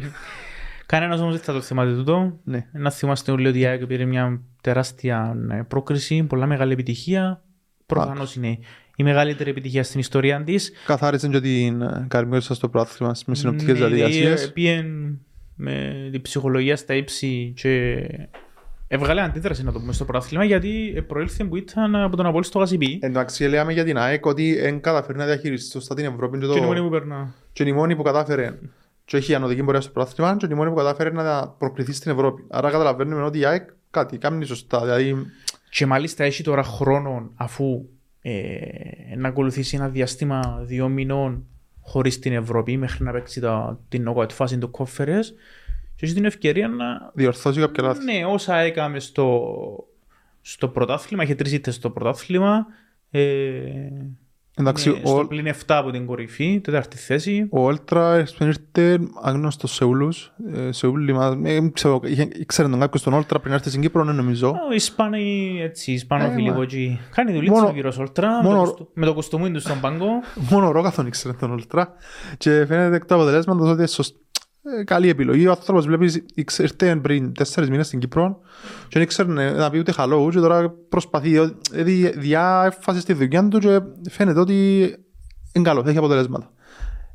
[0.85, 2.39] Κανένας όμως δεν θα το θυμάται τούτο.
[2.43, 2.65] Ναι.
[2.71, 7.43] Να θυμάστε όλοι ότι η ΑΕΚ πήρε μια τεράστια ε, πρόκριση, πολλά μεγάλη επιτυχία.
[7.85, 8.57] Προφανώς είναι
[8.95, 10.71] η μεγαλύτερη επιτυχία στην ιστορία της.
[10.85, 14.43] Καθάρισε και την ε, Καρμιώτησα στο πρόθυμα με συνοπτικές Ναι, διαδικασίες.
[14.43, 15.19] ε, Πήγεν
[15.55, 18.05] με την ψυχολογία στα ύψη και
[18.87, 22.59] έβγαλε αντίδραση να το πούμε στο πρωτάθλημα γιατί προήλθε που ήταν από τον Απόλυ στο
[22.59, 22.99] Γασιμπή.
[23.01, 26.51] Εντάξει, λέμε για την ΑΕΚ ότι δεν καταφέρει να διαχειριστεί σωστά την Ευρώπη και, Και
[26.51, 26.83] είναι η μόνη το...
[26.83, 27.33] που περνά.
[27.53, 28.59] και είναι η μόνη που κατάφερε
[29.05, 32.11] και έχει ανωδική πορεία στο πρόθυμα και είναι η μόνη που κατάφερε να προκριθεί στην
[32.11, 32.45] Ευρώπη.
[32.49, 34.81] Άρα καταλαβαίνουμε ότι η ΑΕΚ κάτι κάνει σωστά.
[34.81, 35.15] Δηλαδή,
[35.69, 37.85] Και μάλιστα έχει τώρα χρόνο αφού
[38.21, 38.59] ε,
[39.17, 41.45] να ακολουθήσει ένα διάστημα δύο μηνών
[41.81, 45.27] χωρίς την Ευρώπη μέχρι να παίξει τα, την knockout φάση του Conference
[45.95, 48.03] και έχει την ευκαιρία να διορθώσει κάποια λάθη.
[48.03, 49.55] ναι, όσα έκαμε στο,
[50.41, 52.65] στο πρωτάθλημα, είχε τρεις ήττες στο πρωτάθλημα
[53.11, 53.21] ε,
[54.55, 57.47] Εντάξει, ναι, στο ο- πλήν 7 από την κορυφή, τέταρτη θέση.
[57.51, 60.33] Ο Όλτρα ήρθε άγνωστος Σεούλους.
[60.53, 64.03] Ε, Σεούλ, λιμά- ε, ξέρω, είχε- ήξερε τον κάποιος τον Όλτρα πριν έρθει στην Κύπρο,
[64.03, 64.49] ναι, νομίζω.
[64.69, 66.99] Ο Ισπάνοι, έτσι, Ε, Ισπανόφιλοι μα- εκεί.
[67.15, 69.79] Κάνει δουλίτσα Μόνο- ο κύριος Ολτρά, με, μόνο- το κουστο- με το κουστομί του στον
[69.79, 70.05] πάγκο.
[70.51, 71.93] Μόνο ο Ρόκαθον ήξερε τον Όλτρα.
[72.37, 74.15] Και φαίνεται εκ του αποτελέσματος ότι είναι σωσ-
[74.79, 75.47] ε, καλή επιλογή.
[75.47, 78.39] Ο άνθρωπος βλέπεις ήξε- ήρθε πριν τέσσερις μήνες στην Κύπρο
[78.81, 81.35] και δεν ήξερε να πει ούτε χαλό και τώρα προσπαθεί.
[81.37, 84.85] ε, Δηλαδή διά έφαση στη δουλειά του και φαίνεται ότι
[85.53, 86.51] είναι καλό, έχει αποτελέσματα.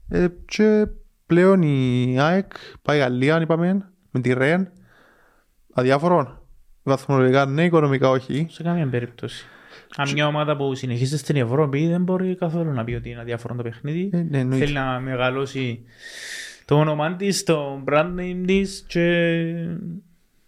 [0.08, 0.86] Ε, και
[1.26, 4.68] πλέον η ΑΕΚ πάει Γαλλία, είπαμε, με τη Ρεν.
[5.74, 6.46] Αδιάφορο.
[6.82, 8.46] Βαθμολογικά ναι, οικονομικά όχι.
[8.50, 9.46] Σε καμία περίπτωση.
[9.96, 13.54] Αν μια ομάδα που συνεχίζεται στην Ευρώπη δεν μπορεί καθόλου να πει ότι είναι αδιάφορο
[13.54, 14.10] το παιχνίδι.
[14.12, 14.64] Ε, ναι, εννοείται.
[14.64, 15.82] Θέλει να μεγαλώσει
[16.68, 19.02] το όνομα της, το brand name της και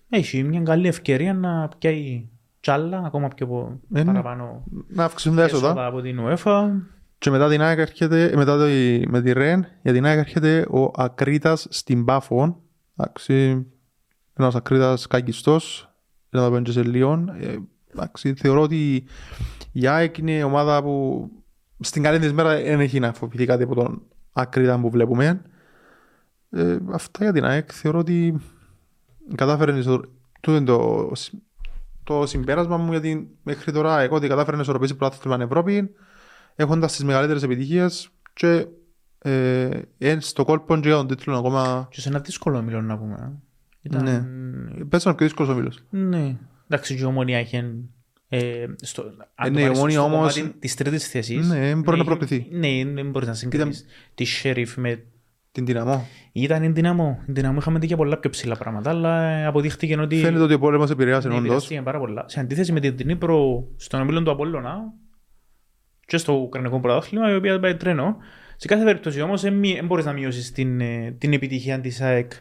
[0.09, 2.29] έχει μια καλή ευκαιρία να πιάει
[2.61, 4.05] τσάλα ακόμα πιο πο- Ε, ναι.
[4.05, 5.67] παραπάνω Να αυξήσουν τα έσοδα.
[5.67, 6.71] έσοδα από την UEFA.
[7.19, 8.65] Και μετά την ΑΕΚ έρχεται, μετά το,
[9.09, 12.61] με τη Ρεν, για την ΑΕΚ έρχεται ο Ακρίτας στην Πάφο.
[12.97, 13.67] Εντάξει,
[14.35, 15.91] ένας Ακρίτας κακιστός,
[16.31, 17.25] να το πούμε και σε λίγο.
[17.41, 17.57] Ε,
[17.95, 19.05] εντάξει, θεωρώ ότι
[19.73, 21.29] η ΑΕΚ είναι ομάδα που
[21.81, 24.03] στην καλή της μέρα δεν έχει να φοβηθεί κάτι από τον
[24.33, 25.43] άκρητα που βλέπουμε.
[26.51, 28.41] Ε, αυτά για την ΑΕΚ θεωρώ ότι
[29.35, 30.05] κατάφερε ισο-
[30.41, 31.13] τούτο είναι το,
[32.05, 35.91] το συμπέρασμα μου γιατί μέχρι τώρα εγώ ότι κατάφερε να ισορροπήσει πρωτάθλημα στην Ευρώπη
[36.55, 38.67] έχοντας τις μεγαλύτερες επιτυχίες και
[39.19, 42.99] ε, ε, στο κόλπο και για τον τίτλο ακόμα Και σε ένα δύσκολο όμιλο να
[42.99, 43.39] πούμε.
[43.83, 44.03] Ήταν...
[44.03, 44.85] Ναι.
[44.85, 45.79] πέσανε πιο δύσκολος ο μήλος.
[45.91, 46.37] Ναι.
[46.69, 47.75] Εντάξει, και η ομόνια είχε.
[48.29, 49.03] Ε, στο,
[49.35, 51.95] αν ναι, το η πάρεις Ομόνοια στο όμως- κομμάτι της τρίτης θέσης, Ναι, μπορεί να
[51.95, 52.47] είχε- προκληθεί.
[52.51, 53.85] Ναι, δεν μπορείς να συγκρίνεις
[54.15, 55.05] τη Sheriff με...
[55.53, 56.07] Την δυναμό.
[56.33, 57.19] Ήταν η Δυναμό.
[57.27, 60.17] Η Δυναμό είχαμε δει και πολλά πιο ψηλά πράγματα, αλλά ε, αποδείχτηκε ότι...
[60.17, 61.45] Φαίνεται ότι ο πόλεμος επηρεάσε ναι, όντως.
[61.45, 62.25] επηρεάστηκε πάρα πολλά.
[62.29, 64.93] Σε αντίθεση με την Δνήπρο στον ομίλο του Απόλλωνα
[66.07, 68.17] και στο Ουκρανικό πρωτάθλημα, η οποία πάει τρένο.
[68.57, 72.33] Σε κάθε περίπτωση όμως δεν μπορείς να μειώσεις την, ε, την επιτυχία της ΑΕΚ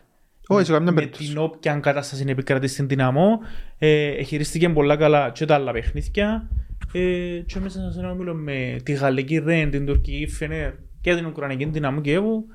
[0.47, 1.27] Όχι, σε καμιά με περίπτωση.
[1.27, 3.39] την όποια κατάσταση επικρατεί στην δυναμό.
[3.77, 6.49] Ε, χειρίστηκε πολλά καλά και τα άλλα παιχνίδια.
[6.93, 6.99] Ε,
[7.45, 11.65] και μέσα σε ένα όμιλο με τη Γαλλική Ρεν, την Τουρκική Φενέρ και την Ουκρανική
[11.65, 12.45] Δυναμό Κιέβου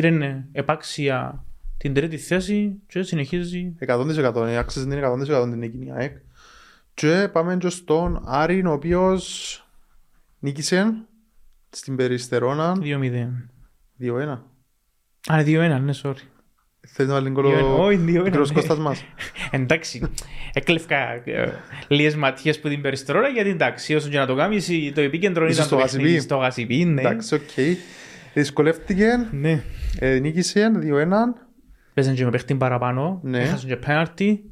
[0.00, 1.44] πήρε ε, επάξια
[1.76, 6.16] την τρίτη θέση και συνεχίζει 100% η άξιση είναι 100% την εκείνη η ΑΕΚ.
[6.94, 9.66] Και πάμε και στον Άρη, ο οποίος
[10.38, 10.94] νίκησε
[11.70, 12.84] στην Περιστερώνα 2-0.
[14.00, 14.38] 2-1.
[15.32, 16.22] Α, 2-1, ναι, sorry.
[16.80, 18.54] Θέλεις να βάλει 2-1, όχι, 2-1, ο μικρός ναι.
[18.54, 19.04] Κώστας μας;
[19.50, 20.02] Εντάξει,
[20.52, 21.52] έκλευκα ε,
[21.88, 25.52] λίγες ματιές που την περιστερώνα γιατί εντάξει, όσο και να το κάνεις, το επίκεντρο Είσαι
[25.54, 26.02] ήταν στο το Γασιπί.
[26.02, 27.00] παιχνίδι στο Γασιπί, ναι.
[27.00, 27.50] Εντάξει, οκ.
[28.34, 29.62] Δυσκολεύτηκε, Ναι.
[29.98, 31.08] ε, νίκησε 2-1.
[31.94, 33.38] Παίζαν και με παίχτη παραπάνω, Ναι.
[33.38, 34.50] έχασαν και πέναρτι.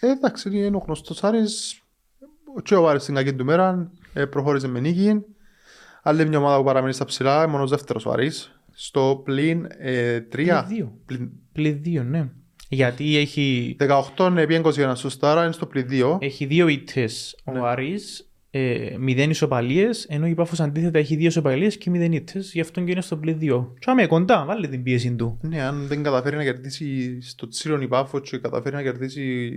[0.00, 1.82] Ε, εντάξει, είναι ο γνωστός Άρης.
[2.62, 5.20] Και ο Άρης στην κακή του μέρα ε, προχώρησε με νίκη.
[6.02, 8.60] Άλλη μια ομάδα που παραμένει στα ψηλά, μόνος δεύτερος ο Άρης.
[8.72, 10.20] Στο πλήν ε, 3.
[10.28, 10.98] Πλην δύο.
[11.06, 12.28] Πλην Πλην δύο, ναι.
[12.68, 13.76] Γιατί έχει,
[14.16, 16.18] 18 επί 21 σωστά, άρα είναι στο πλην 2.
[16.20, 17.58] έχει δύο ήττες Ναι.
[17.60, 18.27] ο Άρης,
[18.58, 22.80] ε, μηδέν ισοπαλίες, ενώ η Πάφος αντίθετα έχει δύο ισοπαλίες και μηδέν ήττες, γι' αυτό
[22.80, 23.74] και είναι στο πλην δύο.
[23.78, 25.38] Και άμε κοντά, βάλε την πίεση του.
[25.42, 29.52] Ναι, αν δεν καταφέρει να κερδίσει στο Τσίρον η Πάφος και καταφέρει να κερδίσει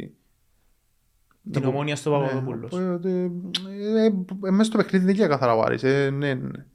[1.51, 2.71] Την ομόνια στο Παπαδοπούλος.
[2.71, 5.83] Ναι, ε, ε, ε, ε, Μέσα στο παιχνίδι δεν είναι καθαρά ο Άρης.
[5.83, 6.65] ε, ναι, ναι.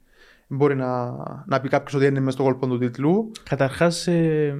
[0.49, 1.11] Μπορεί να,
[1.45, 3.31] να πει κάποιος ότι είναι μέσα στο κόλπο του τίτλου.
[3.49, 4.55] Καταρχάς ε,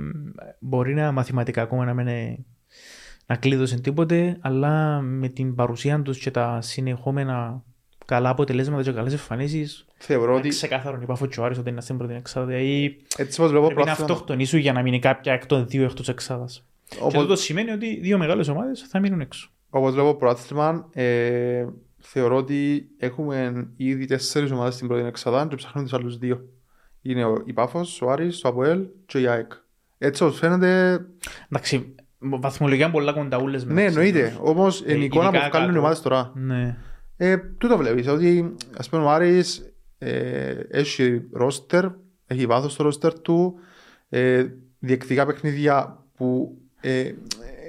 [0.60, 2.38] μπορεί να μαθηματικά ακόμα να μην είναι-
[3.28, 7.64] να κλείδωσε τίποτε, αλλά με την παρουσία τους και τα συνεχόμενα
[8.06, 11.70] καλά αποτελέσματα και καλές εμφανίσεις, Θεωρώ είναι ότι ξεκάθαρο η Πάφο και ο Άρης ότι
[11.70, 12.46] είναι στην πρώτη εξάδα.
[12.46, 15.84] Δηλαδή έτσι όπως βλέπω πρέπει να πρωτάθλημα- αυτοκτονήσουν για να μείνει κάποια εκ των δύο
[15.84, 16.66] εκτός εξάδας.
[16.90, 19.50] Και όπως- τούτο σημαίνει ότι δύο μεγάλες ομάδες θα μείνουν έξω.
[19.70, 21.66] Όπως βλέπω πρωτάθλημα, ε,
[21.98, 26.42] θεωρώ ότι έχουμε ήδη τέσσερις ομάδες στην πρώτη εξάδα και ψάχνουν τους άλλους δύο.
[27.02, 29.52] Είναι ο, η Πάφος, ο Άρης, το Αποέλ και η ΑΕΚ.
[29.98, 31.00] Έτσι όπως φαίνεται,
[31.50, 34.50] Εντάξει, βαθμολογία πολλά κονταούλες ναι μεταξύ εννοείται, τους.
[34.50, 35.80] όμως Ε, η εικόνα που ειδικά βγάλουν οι κάτω.
[35.80, 36.32] ομάδες τώρα.
[36.36, 36.78] Ναι.
[37.18, 41.86] Ε, τούτο βλέπεις, ότι ας πούμε ο Άρης ε, έχει ρόστερ,
[42.28, 43.54] έχει βάθος στο ρόστερ του,
[44.10, 44.46] ε,
[44.80, 47.12] διεκδικά παιχνίδια που ε,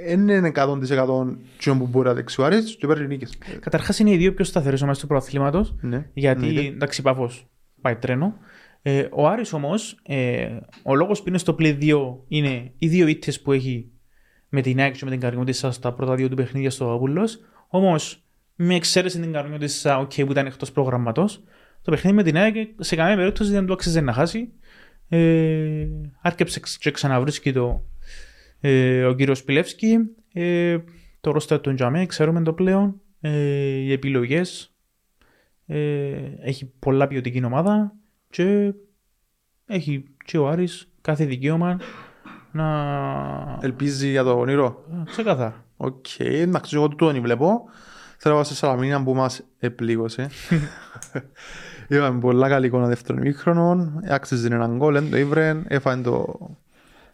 [0.06, 3.38] δεν είναι 100% τσιόν που μπορεί να δέξει ο Άρης και παίρνει νίκες.
[3.60, 5.74] Καταρχάς είναι οι δύο πιο σταθερές ομάδες του πρωταθλήματος.
[5.80, 6.68] Ναι, Γιατί εννοείται.
[6.74, 7.46] εντάξει, Πάφος
[7.80, 8.34] πάει τρένο.
[8.82, 10.48] Ε, ο Άρης όμως, ε,
[10.82, 13.90] ο λόγος που είναι στο play 2 είναι οι δύο ήττες που έχει
[14.48, 17.40] με την ΑΕΚ και με την Καρμιώτισσα στα πρώτα δύο του παιχνίδια στο Παπούλος.
[17.68, 18.22] Όμως,
[18.54, 21.42] με εξαίρεση την Καρμιώτισσα, okay, που ήταν εκτός προγραμματός,
[21.82, 24.52] το παιχνίδι με την ΑΕΚ σε καμία περίπτωση δεν του άξιζε να χάσει.
[25.08, 25.86] Ε,
[26.22, 27.82] άρκεψε και ξαναβρίσκει το
[28.60, 29.96] ε, ο κύριος Πιλεύσκη.
[30.32, 30.78] Ε,
[31.20, 33.00] το ρόστερ του Τζαμέ, ξέρουμε το πλέον.
[33.20, 33.30] Ε,
[33.76, 34.74] οι επιλογές
[35.66, 37.94] ε, έχει πολλά ποιοτική ομάδα
[38.30, 38.72] και
[39.66, 41.80] έχει και ο Άρης κάθε δικαίωμα
[42.62, 43.58] να...
[43.60, 44.84] Ελπίζει για το όνειρο.
[45.04, 45.64] Ξεκαθάρα.
[45.76, 47.62] Οκ, εντάξει, εγώ τούτο δεν βλέπω.
[48.16, 50.26] Θέλω να πάω σε Σαλαμίνα που μας επλήγωσε.
[51.88, 53.92] Είχαμε πολλά καλή εικόνα δεύτερον ημίχρονο.
[54.08, 55.62] Άξιζε έναν γκολ, δεν το ήβρε.
[55.68, 56.38] Έφανε το,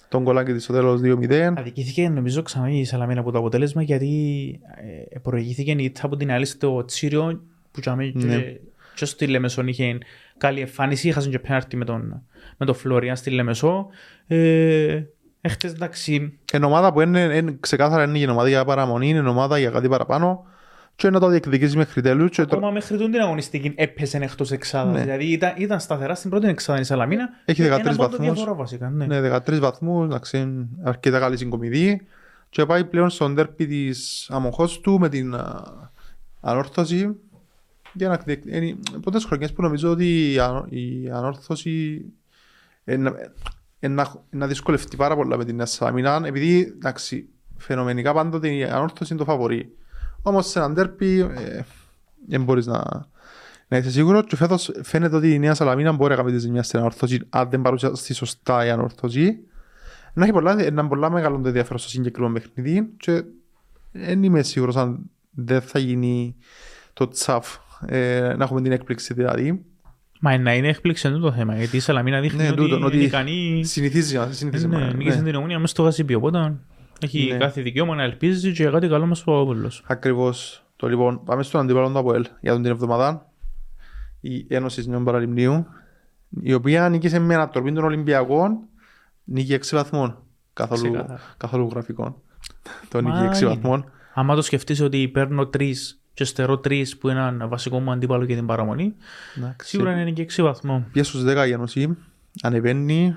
[0.09, 1.33] τον γκολάκι της στο τέλος 2-0.
[1.57, 4.61] Αδικήθηκε νομίζω ξανά η Σαλαμίνα από το αποτέλεσμα γιατί
[5.12, 8.37] ε, προηγήθηκε η ήττα από την άλλη στο Τσίριο που τζάμε Ναι.
[8.37, 8.61] και,
[8.94, 9.98] και στη Λεμεσόν είχε
[10.38, 12.22] καλή εμφάνιση, είχαν και πέναρτη με τον,
[12.57, 13.87] με τον Φλωριάν στη Λεμεσό.
[14.26, 15.02] Ε,
[15.46, 19.59] έχτες εντάξει, Είναι ομάδα που είναι, είναι ξεκάθαρα είναι η ομάδα για παραμονή, είναι ομάδα
[19.59, 20.44] για κάτι παραπάνω
[20.96, 22.30] και να το διεκδικήσει μέχρι τέλους.
[22.30, 22.57] Και το...
[22.57, 24.94] ακόμα μέχρι τον την αγωνιστική έπεσε εκτός εξάδας.
[24.94, 25.00] Ναι.
[25.00, 27.28] Δηλαδή ήταν, ήταν σταθερά στην πρώτη εξάδα η Σαλαμίνα.
[27.44, 28.35] Έχει με 13 έναν πόντο βαθμούς.
[28.35, 28.88] διαφορά βασικά.
[28.90, 29.07] Ναι.
[29.07, 32.00] Ναι, 13 βαθμούς, εντάξει, είναι αρκετά καλή συγκομιδή
[32.50, 35.62] και πάει πλέον στον τέρπι της αμοχώς του με την α,
[36.40, 37.11] ανόρθωση
[37.92, 42.04] για να διεκ- είναι πολλές χρονιές που νομίζω ότι η, ανο- η ανόρθωση
[42.85, 43.12] είναι
[43.88, 48.49] να- είναι να, να δυσκολευτεί πάρα πολλά με την Νέα Σαλαμίνα επειδή εντάξει, φαινομενικά πάντοτε
[48.49, 49.75] η ανόρθωση είναι το φαβορή.
[50.23, 51.61] Όμως σε έναν τέρπι ε,
[52.29, 52.83] δεν μπορείς να,
[53.68, 56.66] να είσαι σίγουρος και φέτος φαίνεται ότι η Νέα Σαλαμίνα μπορεί να κάνει τη ζημιάς
[56.66, 59.38] στην ανορθώση αν δεν παρουσιαστεί σωστά η ανορθώση.
[60.14, 63.25] Να έχει πολλά, ένα πολλά μεγάλο το ενδιαφέρον στο συγκεκριμένο παιχνίδι και
[63.92, 66.37] δεν είμαι σίγουρος αν δεν θα γίνει
[66.92, 69.64] το τσαφ ε, να έχουμε την έκπληξη δηλαδή.
[70.26, 72.84] Μα να είναι έκπληξη είναι το θέμα, γιατί η Σαλαμίνα δείχνει Ναι, ότι τούτο, είναι
[72.84, 73.64] ότι ικανή.
[73.64, 74.66] Συνηθίζει, συνηθίζει.
[74.68, 74.92] Ναι, ναι.
[74.92, 76.54] νίκησε την ομόνια μέσα στο γασίπι, οπότε
[77.00, 77.38] έχει Ναι.
[77.38, 79.82] κάθε δικαίωμα να ελπίζει και για κάτι καλό μας ο Παπαδόπουλος.
[79.87, 80.64] Ακριβώς.
[80.76, 83.30] Το λοιπόν, πάμε στον αντίπαλο του ΑΠΟΕΛ για τον την εβδομάδα.
[84.20, 85.66] Η Ένωση Νέων Παραλιμνίου,
[86.40, 88.58] η οποία νίκησε με ανατροπή των Ολυμπιακών,
[89.24, 90.18] νίκη 6 βαθμών.
[90.52, 91.20] Καθόλου, Ξεκάθαρα.
[91.37, 92.14] καθόλου γραφικών.
[92.90, 93.48] Το Μα νίκη 6 είναι.
[93.54, 93.84] βαθμών.
[94.14, 98.24] Άμα το σκεφτείς ότι παίρνω τρεις και στερώ τρεις που είναι ένα βασικό μου αντίπαλο
[98.24, 98.94] για την παραμονή,
[99.37, 99.68] Εντάξει.
[99.68, 100.87] σίγουρα είναι και 6 βαθμό.
[100.92, 101.96] Πιέσαι στους 10 η Ένωση,
[102.42, 103.14] ανεβαίνει,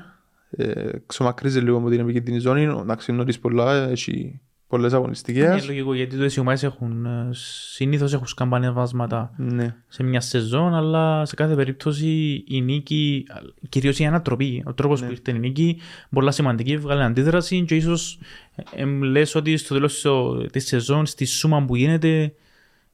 [0.49, 5.65] ε, ξομακρύζει λίγο από την επικίνδυνη ζώνη, εντάξει νωρίς πολλά, έχει πολλές Είναι αγωνιστικές.
[5.67, 9.75] λογικό γιατί τότε οι ομάδες έχουν, ε, συνήθως έχουν σκαμπανεβάσματα Ναι.
[9.87, 13.25] σε μια σεζόν, αλλά σε κάθε περίπτωση η νίκη,
[13.69, 15.07] κυρίως η ανατροπή, ο τρόπος Ναι.
[15.07, 15.77] που ήρθε η νίκη,
[16.09, 18.19] πολλά σημαντική, βγάλε αντίδραση και ίσως
[18.75, 22.33] ε, λες ότι στο τέλος της- της σεζόν, στη σούμα που γίνεται,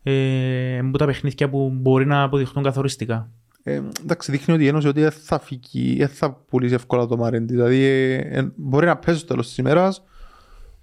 [0.04, 3.30] ε, που τα παιχνίδια που μπορεί να αποδειχθούν καθοριστικά.
[3.64, 7.18] Ε, εντάξει, δείχνει ότι η Ένωση ότι δεν θα φύγει, δεν θα πουλήσει εύκολα το
[7.18, 7.54] Μαρέντι.
[7.54, 10.04] Δηλαδή, ε, ε, μπορεί να παίζει στο τέλος της ημέρας,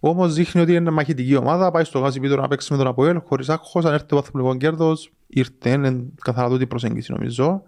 [0.01, 3.21] όμως δείχνει ότι είναι μαχητική ομάδα, πάει στο γάζι πίτρο να παίξει με τον Αποέλ,
[3.25, 7.63] χωρίς άγχος, αν έρθει το βαθμολογικό κέρδος, ήρθε, είναι καθαρά τούτη η προσέγγιση νομίζω.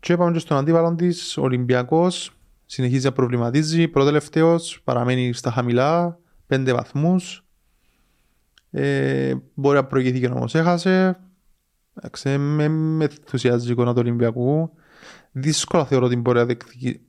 [0.00, 2.30] Και πάμε και στον αντίπαλο της, ο Ολυμπιακός,
[2.66, 7.45] συνεχίζει να προβληματίζει, προτελευταίος, παραμένει στα χαμηλά, πέντε βαθμούς.
[8.70, 11.18] Ε, μπορεί να προηγήθηκε όμως έχασε.
[11.94, 14.70] Εντάξει, με, με ενθουσιάζεις η εικόνα του Ολυμπιακού.
[15.32, 17.00] Δύσκολα θεωρώ ότι μπορεί να διεκδικήσει,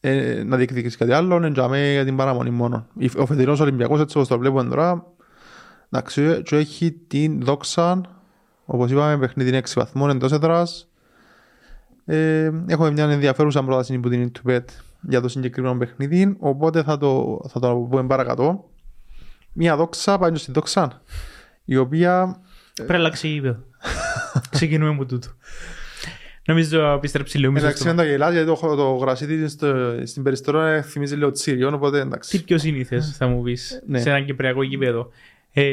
[0.00, 1.36] ε, να διεκδικήσει κάτι άλλο.
[1.36, 2.86] Είναι για μέ για την παραμονή μόνο.
[2.98, 5.06] Η- Ο φετινός Ολυμπιακός έτσι όπως το βλέπουμε τώρα
[5.90, 8.00] εντάξει, και έχει την δόξα
[8.64, 10.88] όπως είπαμε παιχνίδι είναι 6 βαθμών εντός έδρας.
[12.04, 14.64] Ε, έχουμε μια ενδιαφέρουσα πρόταση που την Intuit
[15.00, 18.68] για το συγκεκριμένο παιχνίδι οπότε θα το, θα το πούμε παρακατώ.
[19.54, 21.02] Μια δόξα πάει και στη δόξα
[21.64, 22.40] η οποία
[22.74, 23.58] Πρέπει να αλλάξει γήπεδο.
[24.50, 25.28] Ξεκινούμε από τούτο.
[26.46, 30.22] Νομίζω επιστρέψει λίγο μισό Εντάξει, στο- δεν τα γελάς γιατί το, το γρασίδι στο, στην
[30.22, 32.44] περιστορά θυμίζει λίγο τσίριο, οπότε Τι εντάξει.
[32.44, 34.00] πιο συνήθες θα μου πεις Ναι.
[34.00, 35.08] σε ένα κυπριακό γήπεδο.
[35.52, 35.64] Ε,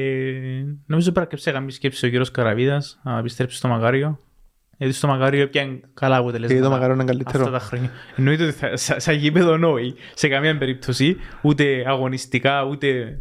[0.85, 4.19] νομίζω πρέπει να ξέχαμε σκέψη ο κύριος Καραβίδας να επιστρέψει στο Μαγάριο.
[4.77, 6.63] Γιατί στο Μαγάριο πιάνε καλά Και αποτελέσματα.
[6.63, 7.39] το μακαρό είναι καλύτερο.
[7.43, 7.89] Αυτά τα χρόνια.
[8.15, 13.19] Εννοείται ότι θα, σα- σαν γήπεδο νόη σε καμία περίπτωση, ούτε αγωνιστικά, ούτε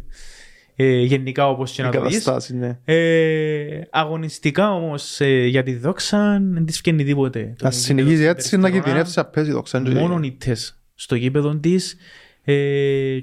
[0.83, 2.23] ε, γενικά όπως και Οι να το δεις.
[2.23, 2.79] καταστάσεις, ναι.
[2.85, 7.53] Ε, αγωνιστικά όμως ε, για τη δόξα δεν της φκένει τίποτε.
[7.57, 9.99] Το Ας συνεχίζει γήπεδο έτσι στην να Περιστερώνα, κινδυνεύσει να παίζει το ξέντρο.
[9.99, 11.95] Μόνο νητές στο γήπεδο της
[12.43, 12.53] ε,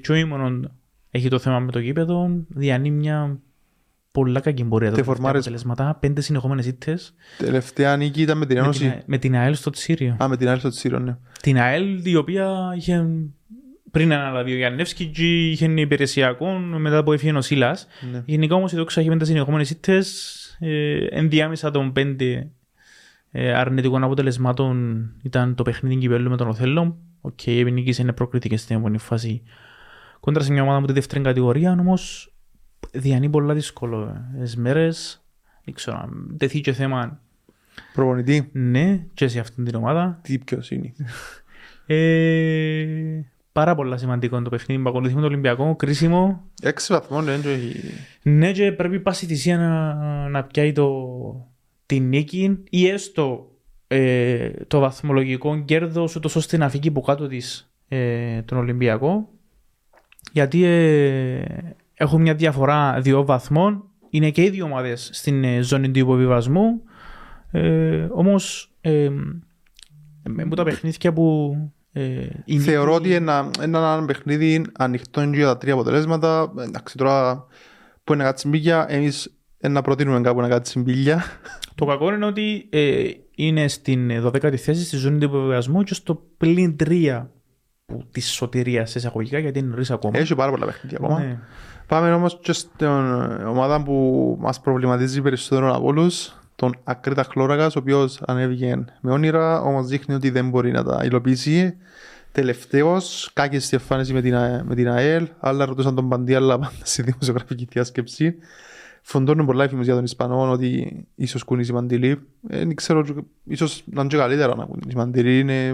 [0.03, 0.71] και όχι μόνο
[1.11, 3.38] έχει το θέμα με το γήπεδο, διανύει μια
[4.12, 8.47] πολλά κακή πορεία τα Τε τελευταία φορμάρες- αποτελέσματα, πέντε συνεχόμενες ήττες Τελευταία νίκη ήταν με
[8.47, 9.03] την με την, Ένωση.
[9.07, 10.16] με την ΑΕΛ στο Τσίρειο.
[10.23, 11.16] Α, με την ΑΕΛ στο Τσίρειο, ναι.
[11.42, 13.07] Την ΑΕΛ η οποία είχε
[13.90, 17.87] πριν αναλαβεί ο Γιάννευσκι και είχε υπηρεσιακό μετά που έφυγε ο Σίλας.
[18.12, 18.22] ναι.
[18.27, 20.37] Γενικά όμως η Δόξα έχει πέντε συνεχόμενες ήττες.
[20.61, 22.51] Ε, ενδιάμεσα των πέντε
[23.31, 26.98] ε, αρνητικών αποτελεσμάτων ήταν το παιχνίδι κυπέλλου με τον Οθέλο.
[27.21, 29.42] OK, okay, η νίκη είναι προκριτική στην επόμενη φάση.
[30.20, 32.33] Κόντρα σε μια ομάδα με τη δεύτερη κατηγορία, όμως
[32.92, 35.22] διανύει πολλά δύσκολες μέρες.
[35.64, 37.20] Δεν ξέρω αν τεθεί και θέμα
[37.94, 38.48] Προπονητή.
[38.53, 40.18] ναι και σε αυτήν την ομάδα.
[40.22, 40.92] Τι ποιος είναι;
[41.87, 43.20] Ε,
[43.59, 46.44] πάρα πολλά σημαντικό το παιχνίδι που ακολουθεί με το Ολυμπιακό, κρίσιμο.
[46.62, 47.81] Έξι βαθμών, ναι, και έχει-
[48.23, 49.94] Ναι, και πρέπει πάση θυσία να,
[50.29, 50.97] να πιάει το,
[51.87, 53.51] τη νίκη ή έστω
[53.87, 59.29] ε, το βαθμολογικό κέρδος ούτως ώστε να φύγει από κάτω της ε, τον Ολυμπιακό.
[60.33, 61.42] Γιατί ε,
[61.94, 63.85] έχουν μια διαφορά δύο βαθμών.
[64.11, 66.83] Είναι και οι δύο ομάδες στην ε, ζώνη του υποβιβασμού.
[67.51, 69.09] Ε, όμως ε,
[70.29, 71.57] με με τα παιχνίδια που
[71.99, 76.53] ε, η νίκη- Θεωρώ ότι ένα, ένα, ένα παιχνίδι ανοιχτό είναι για τα τρία αποτελέσματα.
[76.61, 77.47] Εντάξει, τώρα
[78.05, 81.25] που είναι κάτι μπίλια, εμείς ε, να προτείνουμε κάπου να κάτι μπίλια.
[81.75, 83.05] Το κακό είναι ότι ε,
[83.37, 87.27] είναι στην 12η θέση στη ζώνη του υποβιβασμού και στο πλήν 3
[87.87, 90.19] που, της σωτηρίας σε εισαγωγικά γιατί είναι νωρίς ακόμα.
[90.19, 91.19] Έχει πάρα πολλά παιχνίδια ακόμα.
[91.21, 91.39] Ναι.
[91.87, 92.87] Πάμε όμως και στην
[93.47, 99.61] ομάδα που μας προβληματίζει περισσότερο από όλους, τον Ακρίτα Χλώρακας, ο οποίος ανέβηκε με όνειρα,
[99.61, 101.77] όμως δείχνει ότι δεν μπορεί να τα υλοποιήσει.
[102.33, 106.59] Τελευταίος, κάκες στη εμφάνιση με την, Α- με την ΑΕΛ, άλλα ρωτούσαν τον Παντή, αλλά
[106.59, 108.35] πάντα στη δημοσιογραφική διάσκεψη.
[109.03, 112.11] Φοντώνουν πολλά εφήμες για τον Ισπανό ότι ίσως κουνήσει Μαντιλή.
[112.49, 113.05] Ε, δεν ξέρω,
[113.44, 115.38] ίσως να είναι και καλύτερα να κουνήσει Μαντιλή.
[115.38, 115.66] Είναι,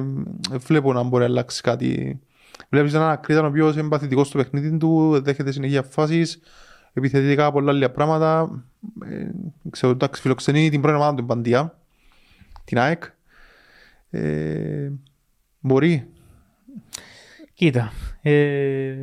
[0.52, 2.20] ε, βλέπω να μπορεί να αλλάξει κάτι.
[2.70, 6.40] Βλέπεις έναν Ακρίτα ο οποίος είναι παθητικός στο παιχνίδι του, δέχεται συνεχεία φάσεις,
[6.94, 8.62] επιθετικά πολλά άλλα πράγματα.
[9.04, 9.30] ε,
[9.70, 11.78] ξέρω, εντάξει, φιλοξενεί την πρώτη ομάδα του Παντία,
[12.64, 13.04] την ΑΕΚ.
[14.10, 14.90] Ε,
[15.60, 16.06] μπορεί.
[17.54, 18.94] Κοίτα, ε,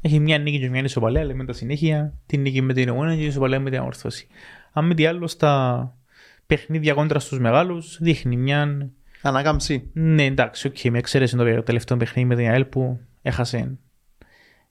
[0.00, 3.18] έχει μια νίκη και μια ισοπαλία, λέμε τα συνέχεια, την νίκη με την Ομόνα και
[3.18, 4.26] την ισοπαλία με την Αμόρφωση.
[4.72, 5.94] Αν με τι άλλο στα
[6.46, 8.90] παιχνίδια κόντρα στους μεγάλους δείχνει μια...
[9.22, 9.90] Ανάκαμψη.
[9.92, 13.78] Ναι, εντάξει, οκ, με εξαίρεση το τελευταίο παιχνίδι με την ΑΕΛ που έχασε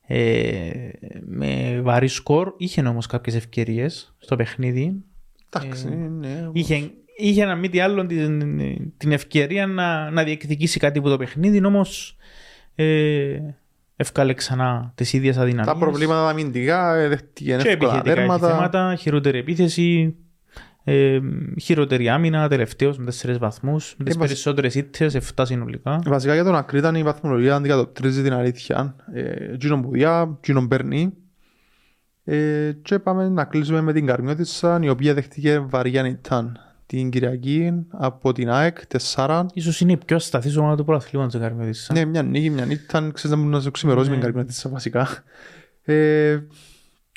[0.07, 0.89] ε,
[1.25, 2.53] με βαρύ σκορ.
[2.57, 5.03] Είχε όμως κάποιες ευκαιρίες στο παιχνίδι.
[5.49, 6.39] Εντάξει, Ε, ναι.
[6.41, 6.51] όμως.
[6.53, 8.59] Είχε, είχε να μην τι άλλο την,
[8.97, 12.17] την ευκαιρία να, να διεκδικήσει κάτι από το παιχνίδι, όμως
[12.75, 13.39] ε,
[13.95, 15.73] ευκάλε ξανά τις ίδιες αδυναμίες.
[15.73, 18.49] Τα προβλήματα τα αμυντικά, ε, δέχτηκε και εύκολα επιθετικά έχει τέρματα.
[18.49, 20.15] θέματα, χειρότερη επίθεση,
[20.83, 21.19] ε,
[21.61, 26.01] χειρότερη άμυνα, τελευταίος με 4 βαθμούς, με τις Ε, βασι- περισσότερες ήττες, 7 συνολικά.
[26.05, 28.95] Βασικά για τον Ακρίταν η βαθμολογία αντικατοπτρίζει την αλήθεια.
[29.13, 31.13] Ε, Εκείνον που διά, εκείνον παίρνει.
[32.23, 37.71] Ε, και πάμε να κλείσουμε με την Καρμιώτισσα, η οποία δέχτηκε βαριά νητάν την Κυριακή
[37.89, 39.45] από την ΑΕΚ 4.
[39.53, 41.89] Ίσως είναι η πιο ασταθής ομάδα του πρωταθλήματος της Καρμιώτης.
[41.93, 44.21] Ναι, μια νίκη, μια νύχτα, ξέρεις να μπορεί να σε ξημερώσει με Ναι.
[44.21, 45.07] την Καρμιώτισσα βασικά.
[45.83, 46.39] Ε,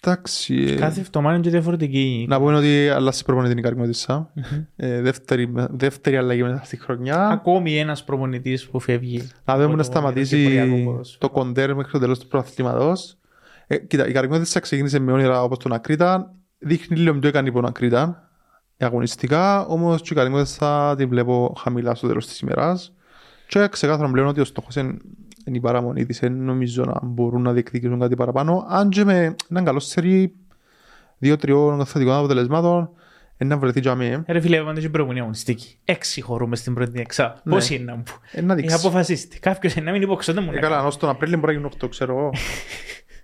[0.07, 0.65] εντάξει.
[0.69, 2.27] ε, Κάθε εβδομάδα είναι και διαφορετική.
[2.29, 4.33] Να πούμε ότι αλλάζει προπονητή την Καρμιώτισσα.
[4.77, 7.29] Ε, δεύτερη, δεύτερη αλλαγή μετά στη χρονιά.
[7.29, 9.29] Ακόμη ένας προπονητής που φεύγει.
[9.45, 11.19] Να από δούμε το να σταματήσει κυπριακό ποδόσφαιρο.
[11.19, 13.17] το κοντέρ μέχρι το τέλος του προαθλήματος.
[13.67, 16.35] Ε, κοίτα, η Καρμιώτισσα ξεκίνησε με όνειρα όπως τον Ακρίτα.
[16.59, 18.31] Δείχνει λίγο πιο ικανή από τον Ακρίτα.
[18.79, 22.93] Αγωνιστικά, όμως και η Καρμιώτισσα την βλέπω χαμηλά στο τέλος της ημέρας.
[23.49, 24.97] Και ξεκάθαρα πλέον ότι ο στόχος είναι,
[25.47, 26.19] είναι η παραμονή της.
[26.19, 28.67] Δεν νομίζω να μπορούν να διεκδικήσουν κάτι παραπάνω.
[28.69, 30.33] Αν και με έναν καλό σερί
[31.19, 32.91] δύο-τριών θετικών αποτελεσμάτων,
[33.39, 34.23] είναι να βρεθεί για μένα.
[34.27, 35.79] Ε, Ρε φίλε, πάντα και προηγούμενη αγωνιστική.
[35.85, 37.41] Έξι χωρούμε στην πρώτη εξά.
[37.45, 37.53] Ναι.
[37.55, 38.03] Πώς είναι να μου.
[38.33, 38.85] Ε, να Έχει δείξεις.
[38.85, 39.39] αποφασίστη.
[39.39, 40.51] Κάποιος είναι να μην υποξόνται μου.
[40.55, 42.31] Ε, καλά, ως τον Απρίλιο μπορεί να γίνουν 8, ξέρω εγώ.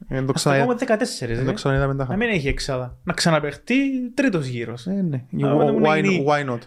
[0.09, 1.27] Ε, Δεν το Ας το ξανα- πούμε 14.
[1.27, 1.45] δεν ρε.
[1.45, 2.97] το ξαναείδαμε τα Να μην έχει εξάδα.
[3.05, 3.75] Να ξαναπαιχτεί
[4.15, 4.87] τρίτος γύρος.
[4.87, 4.91] Ε,
[5.31, 5.47] ναι.
[5.49, 6.59] Α, όταν μου Why, γίνει- why not;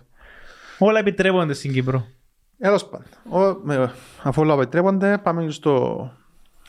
[0.79, 2.05] Όλα επιτρέπονται στην Κύπρο.
[2.59, 3.07] Τέλος πάντων.
[3.29, 3.91] Ο- με-
[4.23, 6.11] Αφού όλα επιτρέπονται, πάμε στο,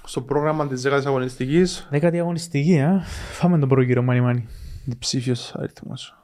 [0.05, 1.87] στο πρόγραμμα της δέκατης αγωνιστικής.
[1.91, 3.01] Δέκατη αγωνιστική, α.
[3.33, 4.47] Φάμε τον πρώτο γύρο, μάνι μάνι.
[4.85, 6.17] Διψήφιος αριθμός.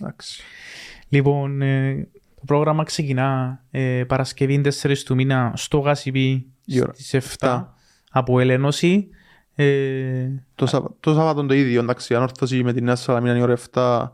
[0.00, 0.42] Εντάξει.
[1.08, 6.92] Λοιπόν, ε, το πρόγραμμα ξεκινά ε, Παρασκευή 4 του μήνα στο Γάσιπι Η ώρα.
[6.94, 7.64] στις 7
[8.10, 9.08] από Ελένωση.
[9.54, 13.56] Ε, Το, Σαββα- το Σάββατο το ίδιο, εντάξει, ανόρθωση με την Νέα Σαλαμίνα η ώρα
[13.72, 14.12] 7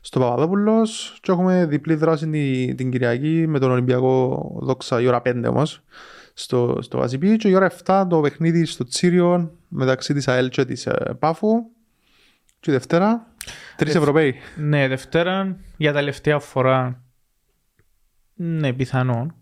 [0.00, 5.22] στο Παπαδόπουλος και έχουμε διπλή δράση την, την Κυριακή με τον Ολυμπιακό Δόξα η ώρα
[5.24, 5.82] 5 όμως
[6.34, 10.64] στο, στο Βασιπί και η ώρα 7 το παιχνίδι στο Τσίριο μεταξύ της ΑΕΛ και
[10.64, 11.48] της ε, Πάφου
[12.60, 13.26] και η Δευτέρα
[13.76, 14.34] τρεις Δευ- Ευρωπαίοι.
[14.56, 17.02] ναι, Δευτέρα για τελευταία φορά.
[18.34, 19.34] Ναι, πιθανόν.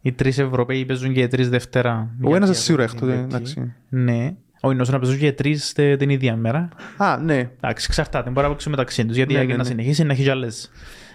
[0.00, 1.92] Οι τρεις Ευρωπαίοι παίζουν και οι τρεις Δευτέρα.
[2.22, 3.34] Ο ένας είναι Γιατί σίγουρα από την έκτοτε, Πέμπτη.
[3.36, 3.74] εντάξει.
[3.88, 4.34] Ναι.
[4.60, 5.56] Όχι, νόσο να παίζουν και οι τρει
[5.96, 6.68] την ίδια μέρα.
[6.96, 7.48] Α, ναι.
[7.60, 8.30] Εντάξει, εξαρτάται.
[8.30, 9.16] Μπορεί να παίξουν μεταξύ τους.
[9.16, 9.64] Γιατί Ναι, ναι, ναι, να ναι.
[9.64, 10.70] συνεχίσει να έχει και άλλες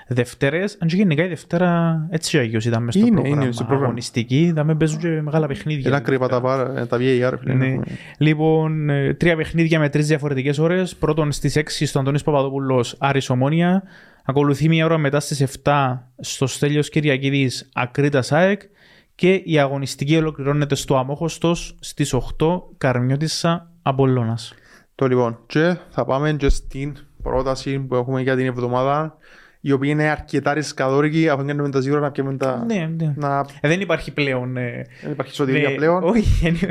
[0.07, 0.77] Δευτέρες.
[0.79, 3.43] Αν και γενικά η Δευτέρα έτσι και αγίως ήταν μέσα στο Είναι, πρόγραμμα.
[3.43, 3.85] είναι στο πρόγραμμα.
[3.85, 5.83] Αγωνιστική, είδαμε παίζουν και μεγάλα παιχνίδια.
[5.89, 6.65] Ένα τη κρύβα τα, Δευτέρα.
[6.65, 7.37] βάρα, ε, τα VAR.
[7.39, 7.65] φίλε, Ναι.
[7.67, 7.85] έχουμε.
[8.17, 10.95] Λοιπόν, ε, τρία παιχνίδια με τρεις διαφορετικές ώρες.
[10.95, 13.83] Πρώτον στις 6 στο Αντώνης Παπαδόπουλος Άρης Ομόνια.
[14.25, 18.61] Ακολουθεί μία ώρα μετά στις 7 στο Στέλιος Κυριακίδης Ακρίτας ΑΕΚ.
[19.15, 24.53] Και η αγωνιστική ολοκληρώνεται στο Αμόχωστος στις 8 Καρμιώτησα Απολώνας.
[24.95, 29.17] Το λοιπόν, και θα πάμε και στην πρόταση που έχουμε για την εβδομάδα
[29.65, 32.63] η οποία είναι αρκετά ρισκαδόρικη αφού κάνουμε τα σίγουρα να πιούμε τα...
[32.67, 33.13] Ναι, ναι.
[33.15, 33.45] Να...
[33.61, 34.57] Ε, δεν υπάρχει πλέον.
[34.57, 36.03] ε, Δεν υπάρχει σωτηρία ναι, πλέον.
[36.03, 36.69] Όχι, δεν-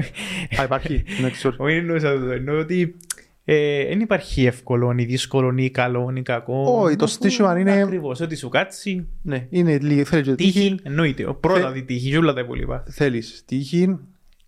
[0.61, 1.05] Α, υπάρχει.
[1.21, 1.55] Ναι, ξέρω.
[1.59, 2.31] όχι εννοούσα το.
[2.31, 3.12] Εννοώ ότι ε,
[3.45, 6.63] δεν υπάρχει εύκολο, ή δύσκολο, ή καλό, ή κακό.
[6.83, 9.07] Όχι, το Αφού στήσιμο είναι- Ακριβώς, ότι σου κάτσει.
[9.23, 10.05] Ναι, είναι λίγη.
[10.05, 10.53] Θέλει και τύχη.
[10.53, 11.27] Τύχη, εννοείται.
[11.29, 12.85] Ο Πρώτα Θε- τη τύχη, και όλα τα υπόλοιπα.
[12.91, 13.99] Θέλεις τύχη,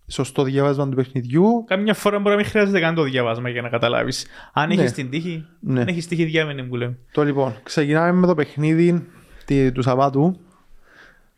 [0.07, 1.63] σωστό διάβασμα του παιχνιδιού.
[1.67, 4.25] Καμιά φορά μπορεί να μην χρειάζεται καν το διαβάσμα για να καταλάβεις.
[4.53, 4.83] Αν Ναι.
[4.83, 5.81] έχει την τύχη, Ναι.
[5.81, 6.97] αν έχεις τύχη, διάβαινε που λέμε.
[7.11, 9.05] Το λοιπόν, ξεκινάμε με το παιχνίδι
[9.45, 10.39] τη- του Σαββάτου,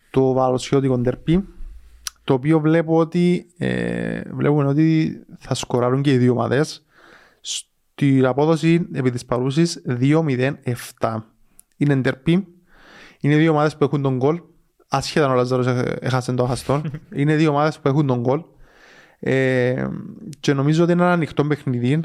[0.09, 1.43] το Βαλοσιώτικο Ντερπί,
[2.23, 6.85] το οποίο βλέπω ότι, ε, βλέπουμε ότι θα σκοράρουν και οι δύο ομάδες.
[7.49, 10.53] Στην απόδοση επί της παρούσης 2-0-7.
[11.77, 12.47] Είναι Ντερπί,
[13.19, 14.41] είναι δύο ομάδες που έχουν τον γκολ,
[14.87, 18.41] ασχέτα ο Λαζάρος έχ- έχασε το αχαστόν, είναι δύο ομάδες που έχουν τον γκολ
[19.19, 19.87] ε,
[20.39, 21.99] και νομίζω ότι είναι ένα ανοιχτό παιχνίδι.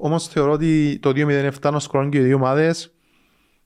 [0.00, 2.94] Όμως θεωρώ ότι το 2-0-7 να σκοράρουν και οι δύο ομάδες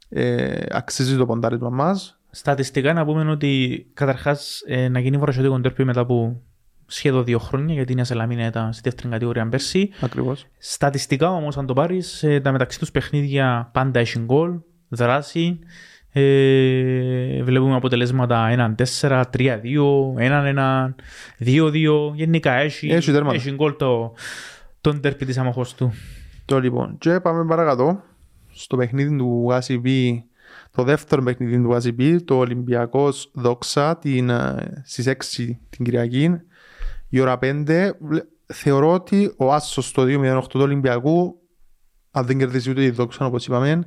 [0.09, 2.19] ε, αξίζει το ποντάρισμα μας.
[2.31, 6.43] Στατιστικά να πούμε ότι καταρχάς ε, να γίνει βρασιωτικό τέρπι μετά από
[6.87, 9.91] σχεδόν δύο χρόνια, γιατί η Νέα Σελαμίνα ήταν στη δεύτερη κατηγορία πέρσι.
[10.01, 10.47] Ακριβώς.
[10.59, 14.59] Στατιστικά όμως, αν το πάρεις, τα μεταξύ τους παιχνίδια πάντα έχει γκολ,
[14.89, 15.59] δράση.
[16.17, 20.95] Ε, βλέπουμε αποτελέσματα 1-4, 3-2, 1-1,
[21.39, 22.13] 2-2.
[22.15, 23.35] Γενικά έχει, Έχει τέρματα.
[23.35, 24.13] έχει γκολ το,
[24.81, 25.93] τον τέρπι της αμοχώ του.
[26.45, 26.99] Το λοιπόν.
[26.99, 28.03] Και πάμε παρακάτω
[28.53, 29.89] στο παιχνίδι του ACB,
[30.71, 36.31] το δεύτερο παιχνίδι του ACB, το Ολυμπιακός Δόξα, την, ε, στις 6 την Κυριακή,
[37.17, 37.97] η ώρα 5.
[38.01, 41.35] Βλε- Θεωρώ ότι ο Άσος στο 2-0-8 του Ολυμπιακού,
[42.11, 43.83] αν δεν κερδίσει ούτε η Δόξα, όπως είπαμε,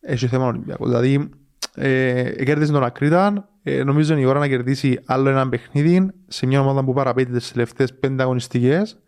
[0.00, 0.88] έχει θέμα ο Ολυμπιακός.
[0.88, 1.30] Δηλαδή,
[1.74, 6.46] ε, κέρδισε τον Ακρίτα, ε, νομίζω είναι η ώρα να κερδίσει άλλο ένα παιχνίδι σε
[6.46, 8.98] μια ομάδα που παραπέτει τις τελευταίες πέντε αγωνιστικές.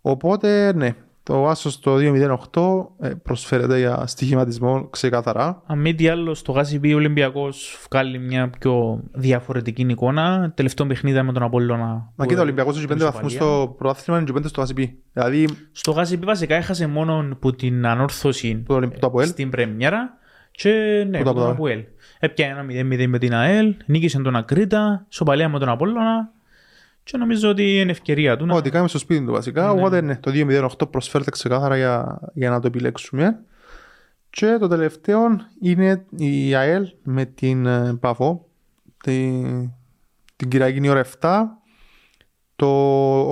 [0.00, 0.94] Οπότε, ναι,
[1.26, 5.62] το Άσο στο 2-0-8 ε, προσφέρεται για στοιχηματισμό ξεκάθαρα.
[5.66, 10.52] Αν μη τι άλλο, στο GCB ο Ολυμπιακός βγάλει μια πιο διαφορετική εικόνα.
[10.56, 12.12] Τελευταίο παιχνίδι με τον Απόλλωνα.
[12.16, 14.88] Μα κοίτα, ο Ολυμπιακός έχει 5 βαθμούς στο πρωτάθλημα και 5 στο ACB.
[15.12, 19.26] Δηλαδή, Στο GCB βασικά έχασε μόνο που την ανόρθωση το, Ολυμ- το Αποέλ.
[19.26, 20.18] στην πρεμιέρα
[20.50, 20.70] και
[21.08, 21.78] ναι, Που με το τον Αποέλ.
[21.78, 21.84] Αποέλ.
[22.18, 22.64] Έπιανε ένα
[23.04, 26.32] 0-0 με την ΑΕΛ, νίκησε τον Ακρίτα, σοπαλία με τον Απόλλωνα
[27.04, 28.54] και νομίζω ότι είναι ευκαιρία του να...
[28.54, 29.62] Ό,τι κάνουμε στο σπίτι του βασικά.
[29.64, 29.70] Ναι.
[29.70, 33.44] Οπότε ναι, το 2-0-8 προσφέρεται ξεκάθαρα για, για να το επιλέξουμε.
[34.30, 35.20] Και το τελευταίο
[35.60, 38.48] είναι η ΑΕΛ με την ε, Παφό.
[39.04, 39.70] Την,
[40.36, 41.42] την Κυριακή ώρα 7.
[42.56, 42.66] Το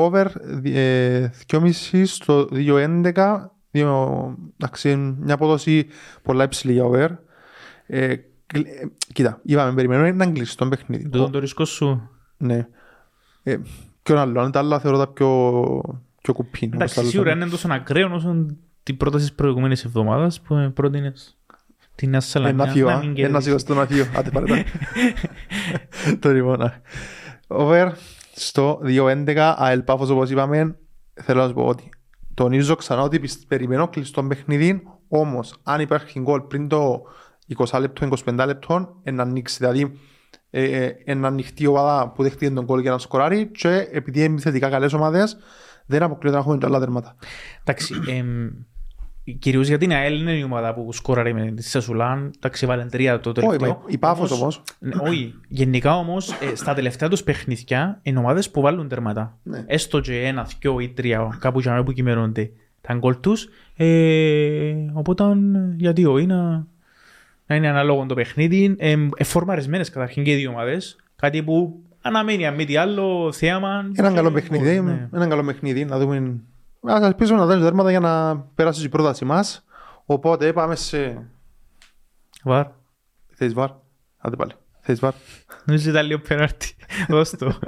[0.05, 0.27] over
[0.64, 3.37] ε, 2,5 στο 2,11.
[3.70, 5.87] Δύο, εντάξει, μια απόδοση
[6.23, 7.11] πολλά υψηλή για over.
[7.87, 8.16] Ε,
[8.47, 11.09] κλ- ε, κοίτα, είπαμε, περιμένουμε ένα κλειστό παιχνίδι.
[11.09, 12.11] Το, το ρίσκο σου.
[12.37, 12.66] Ναι.
[13.43, 13.57] Ε,
[14.03, 15.51] ποιον άλλο, αν τα άλλα θεωρώ τα πιο,
[16.22, 16.68] πιο κουπίν.
[16.68, 17.09] όπως τα Εντάξει, άλλα.
[17.09, 18.47] σίγουρα είναι τόσο ακραίο όσο
[18.82, 21.36] την πρόταση της προηγούμενης εβδομάδας που ε, πρότεινες
[21.95, 22.64] την Νέα Σαλαμιά.
[22.64, 22.99] Ένα θείο, να α.
[22.99, 23.45] μην ένα κερδίσεις.
[23.45, 24.07] θείο στο ένα θείο.
[24.16, 24.64] Άντε πάρε τα.
[26.20, 26.62] Το λοιπόν.
[26.62, 26.72] α.
[27.47, 27.90] Over
[28.34, 30.76] στο 2-11, ΑΕΛ Πάφος όπως είπαμε,
[31.22, 31.88] θέλω να σου πω ότι
[32.34, 37.03] τονίζω ξανά ότι πισ- περιμένω κλειστό παιχνίδι, όμως αν υπάρχει γκολ πριν το
[37.57, 39.57] 20 λεπτό, 25 λεπτό, να ανοίξει.
[39.59, 39.99] Δηλαδή,
[40.55, 44.24] ε, ε, να ανοιχτεί η ομάδα που δέχτηκε τον γκολ για να σκοράρει και επειδή
[44.24, 45.36] είναι θετικά καλές ομάδες,
[45.86, 47.16] δεν αποκλείεται να έχουμε και άλλα δέρματα.
[47.61, 48.48] Εντάξει, εμ,
[49.38, 53.20] κυρίως για την ΑΕΛ είναι η ομάδα που σκόραρε με τη Σεσουλάν, εντάξει, βάλεν τρία
[53.20, 53.68] το Όχι, τελευταίο.
[53.68, 54.62] μα η Πάφος όμως.
[54.78, 59.38] Ναι, όχι, γενικά όμως ε, στα τελευταία τους παιχνίδια είναι ομάδες που βάλουν τερματά.
[59.42, 59.64] Ναι.
[59.66, 62.50] Έστω και ένα, δυο ή τρία κάπου για να που κυμαίνονται
[62.80, 63.48] τα γκολ τους.
[63.76, 65.24] Ε, οπότε
[65.76, 66.66] γιατί όχι να,
[67.53, 68.74] να είναι ανάλογο το παιχνίδι.
[68.78, 70.96] Ε, εφορμαρισμένες καταρχήν και οι δύο ομάδες.
[71.16, 73.90] Κάτι που αναμένει αν μη τι άλλο θέαμα.
[73.94, 75.09] Ένα και καλό γκολ, παιχνίδι, ναι.
[75.12, 76.40] ένα καλό παιχνίδι, να δούμε.
[76.82, 79.64] Ας ελπίζουμε να δώσει δέρματα για να περάσεις η πρόταση μας.
[80.05, 81.26] Οπότε πάμε σε...
[82.44, 82.66] Βαρ.
[83.34, 83.70] Θες βαρ;
[84.18, 84.53] Άντε πάλι.
[84.80, 85.12] Θες βαρ;
[85.64, 86.74] Νομίζω ήταν λίγο πέναρτη.
[87.09, 87.59] Δώσ' το.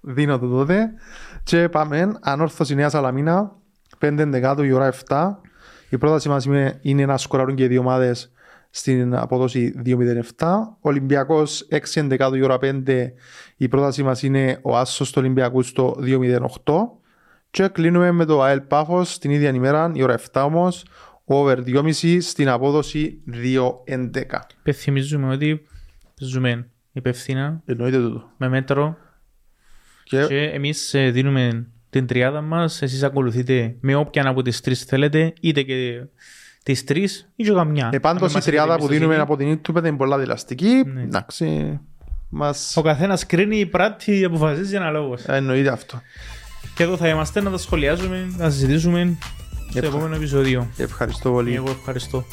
[0.00, 0.92] Δίνω το τότε.
[1.42, 2.12] Και πάμε.
[2.20, 3.52] Ανόρθωση Νέας Σαλαμίνα.
[4.00, 5.34] 5 δεκάτου η ώρα 7.
[5.88, 8.33] Η πρόταση μας είναι, είναι να σκοράρουν και οι δύο ομάδες
[8.76, 10.46] στην απόδοση 2-0-7.
[10.80, 13.12] Ολυμπιακός 6 δεκάτου η ώρα 5.
[13.56, 16.74] Η πρόταση μας είναι ο Άσος του Ολυμπιακού στο 2-0-8.
[17.50, 20.84] Και κλείνουμε με το ΑΕΛ Πάφος την ίδια ημέρα, η ώρα 7 όμως.
[21.24, 24.40] Over 2,5 στην απόδοση 2-11.
[24.60, 25.66] Υπενθυμίζουμε ότι
[26.18, 28.30] ζούμε υπευθύνα, Εννοείται τούτο.
[28.36, 28.96] με μέτρο
[30.04, 34.82] Και και εμείς ε, δίνουμε την τριάδα μας, εσείς ακολουθείτε με όποια από τις τρεις
[34.82, 36.06] θέλετε, είτε και
[36.64, 37.90] τις τρεις ή και καμιά.
[37.92, 39.50] Ε, πάντως Αν η μας τριάδα έχετε που δίνουμε εμπιστοσύνη.
[39.50, 40.82] από την YouTube είναι πολλά δηλαστική.
[40.94, 41.02] Ναι.
[41.02, 41.80] Εντάξει,
[42.28, 45.24] μας Ο καθένας κρίνει, πράττει, αποφασίζει αναλόγως.
[45.24, 46.00] εννοείται αυτό.
[46.74, 49.16] Και εδώ θα είμαστε να τα σχολιάζουμε, να συζητήσουμε
[49.70, 50.68] στο Ευχα- επόμενο επεισόδιο.
[50.76, 51.54] Ευχαριστώ πολύ.
[51.54, 52.24] Εγώ ευχαριστώ.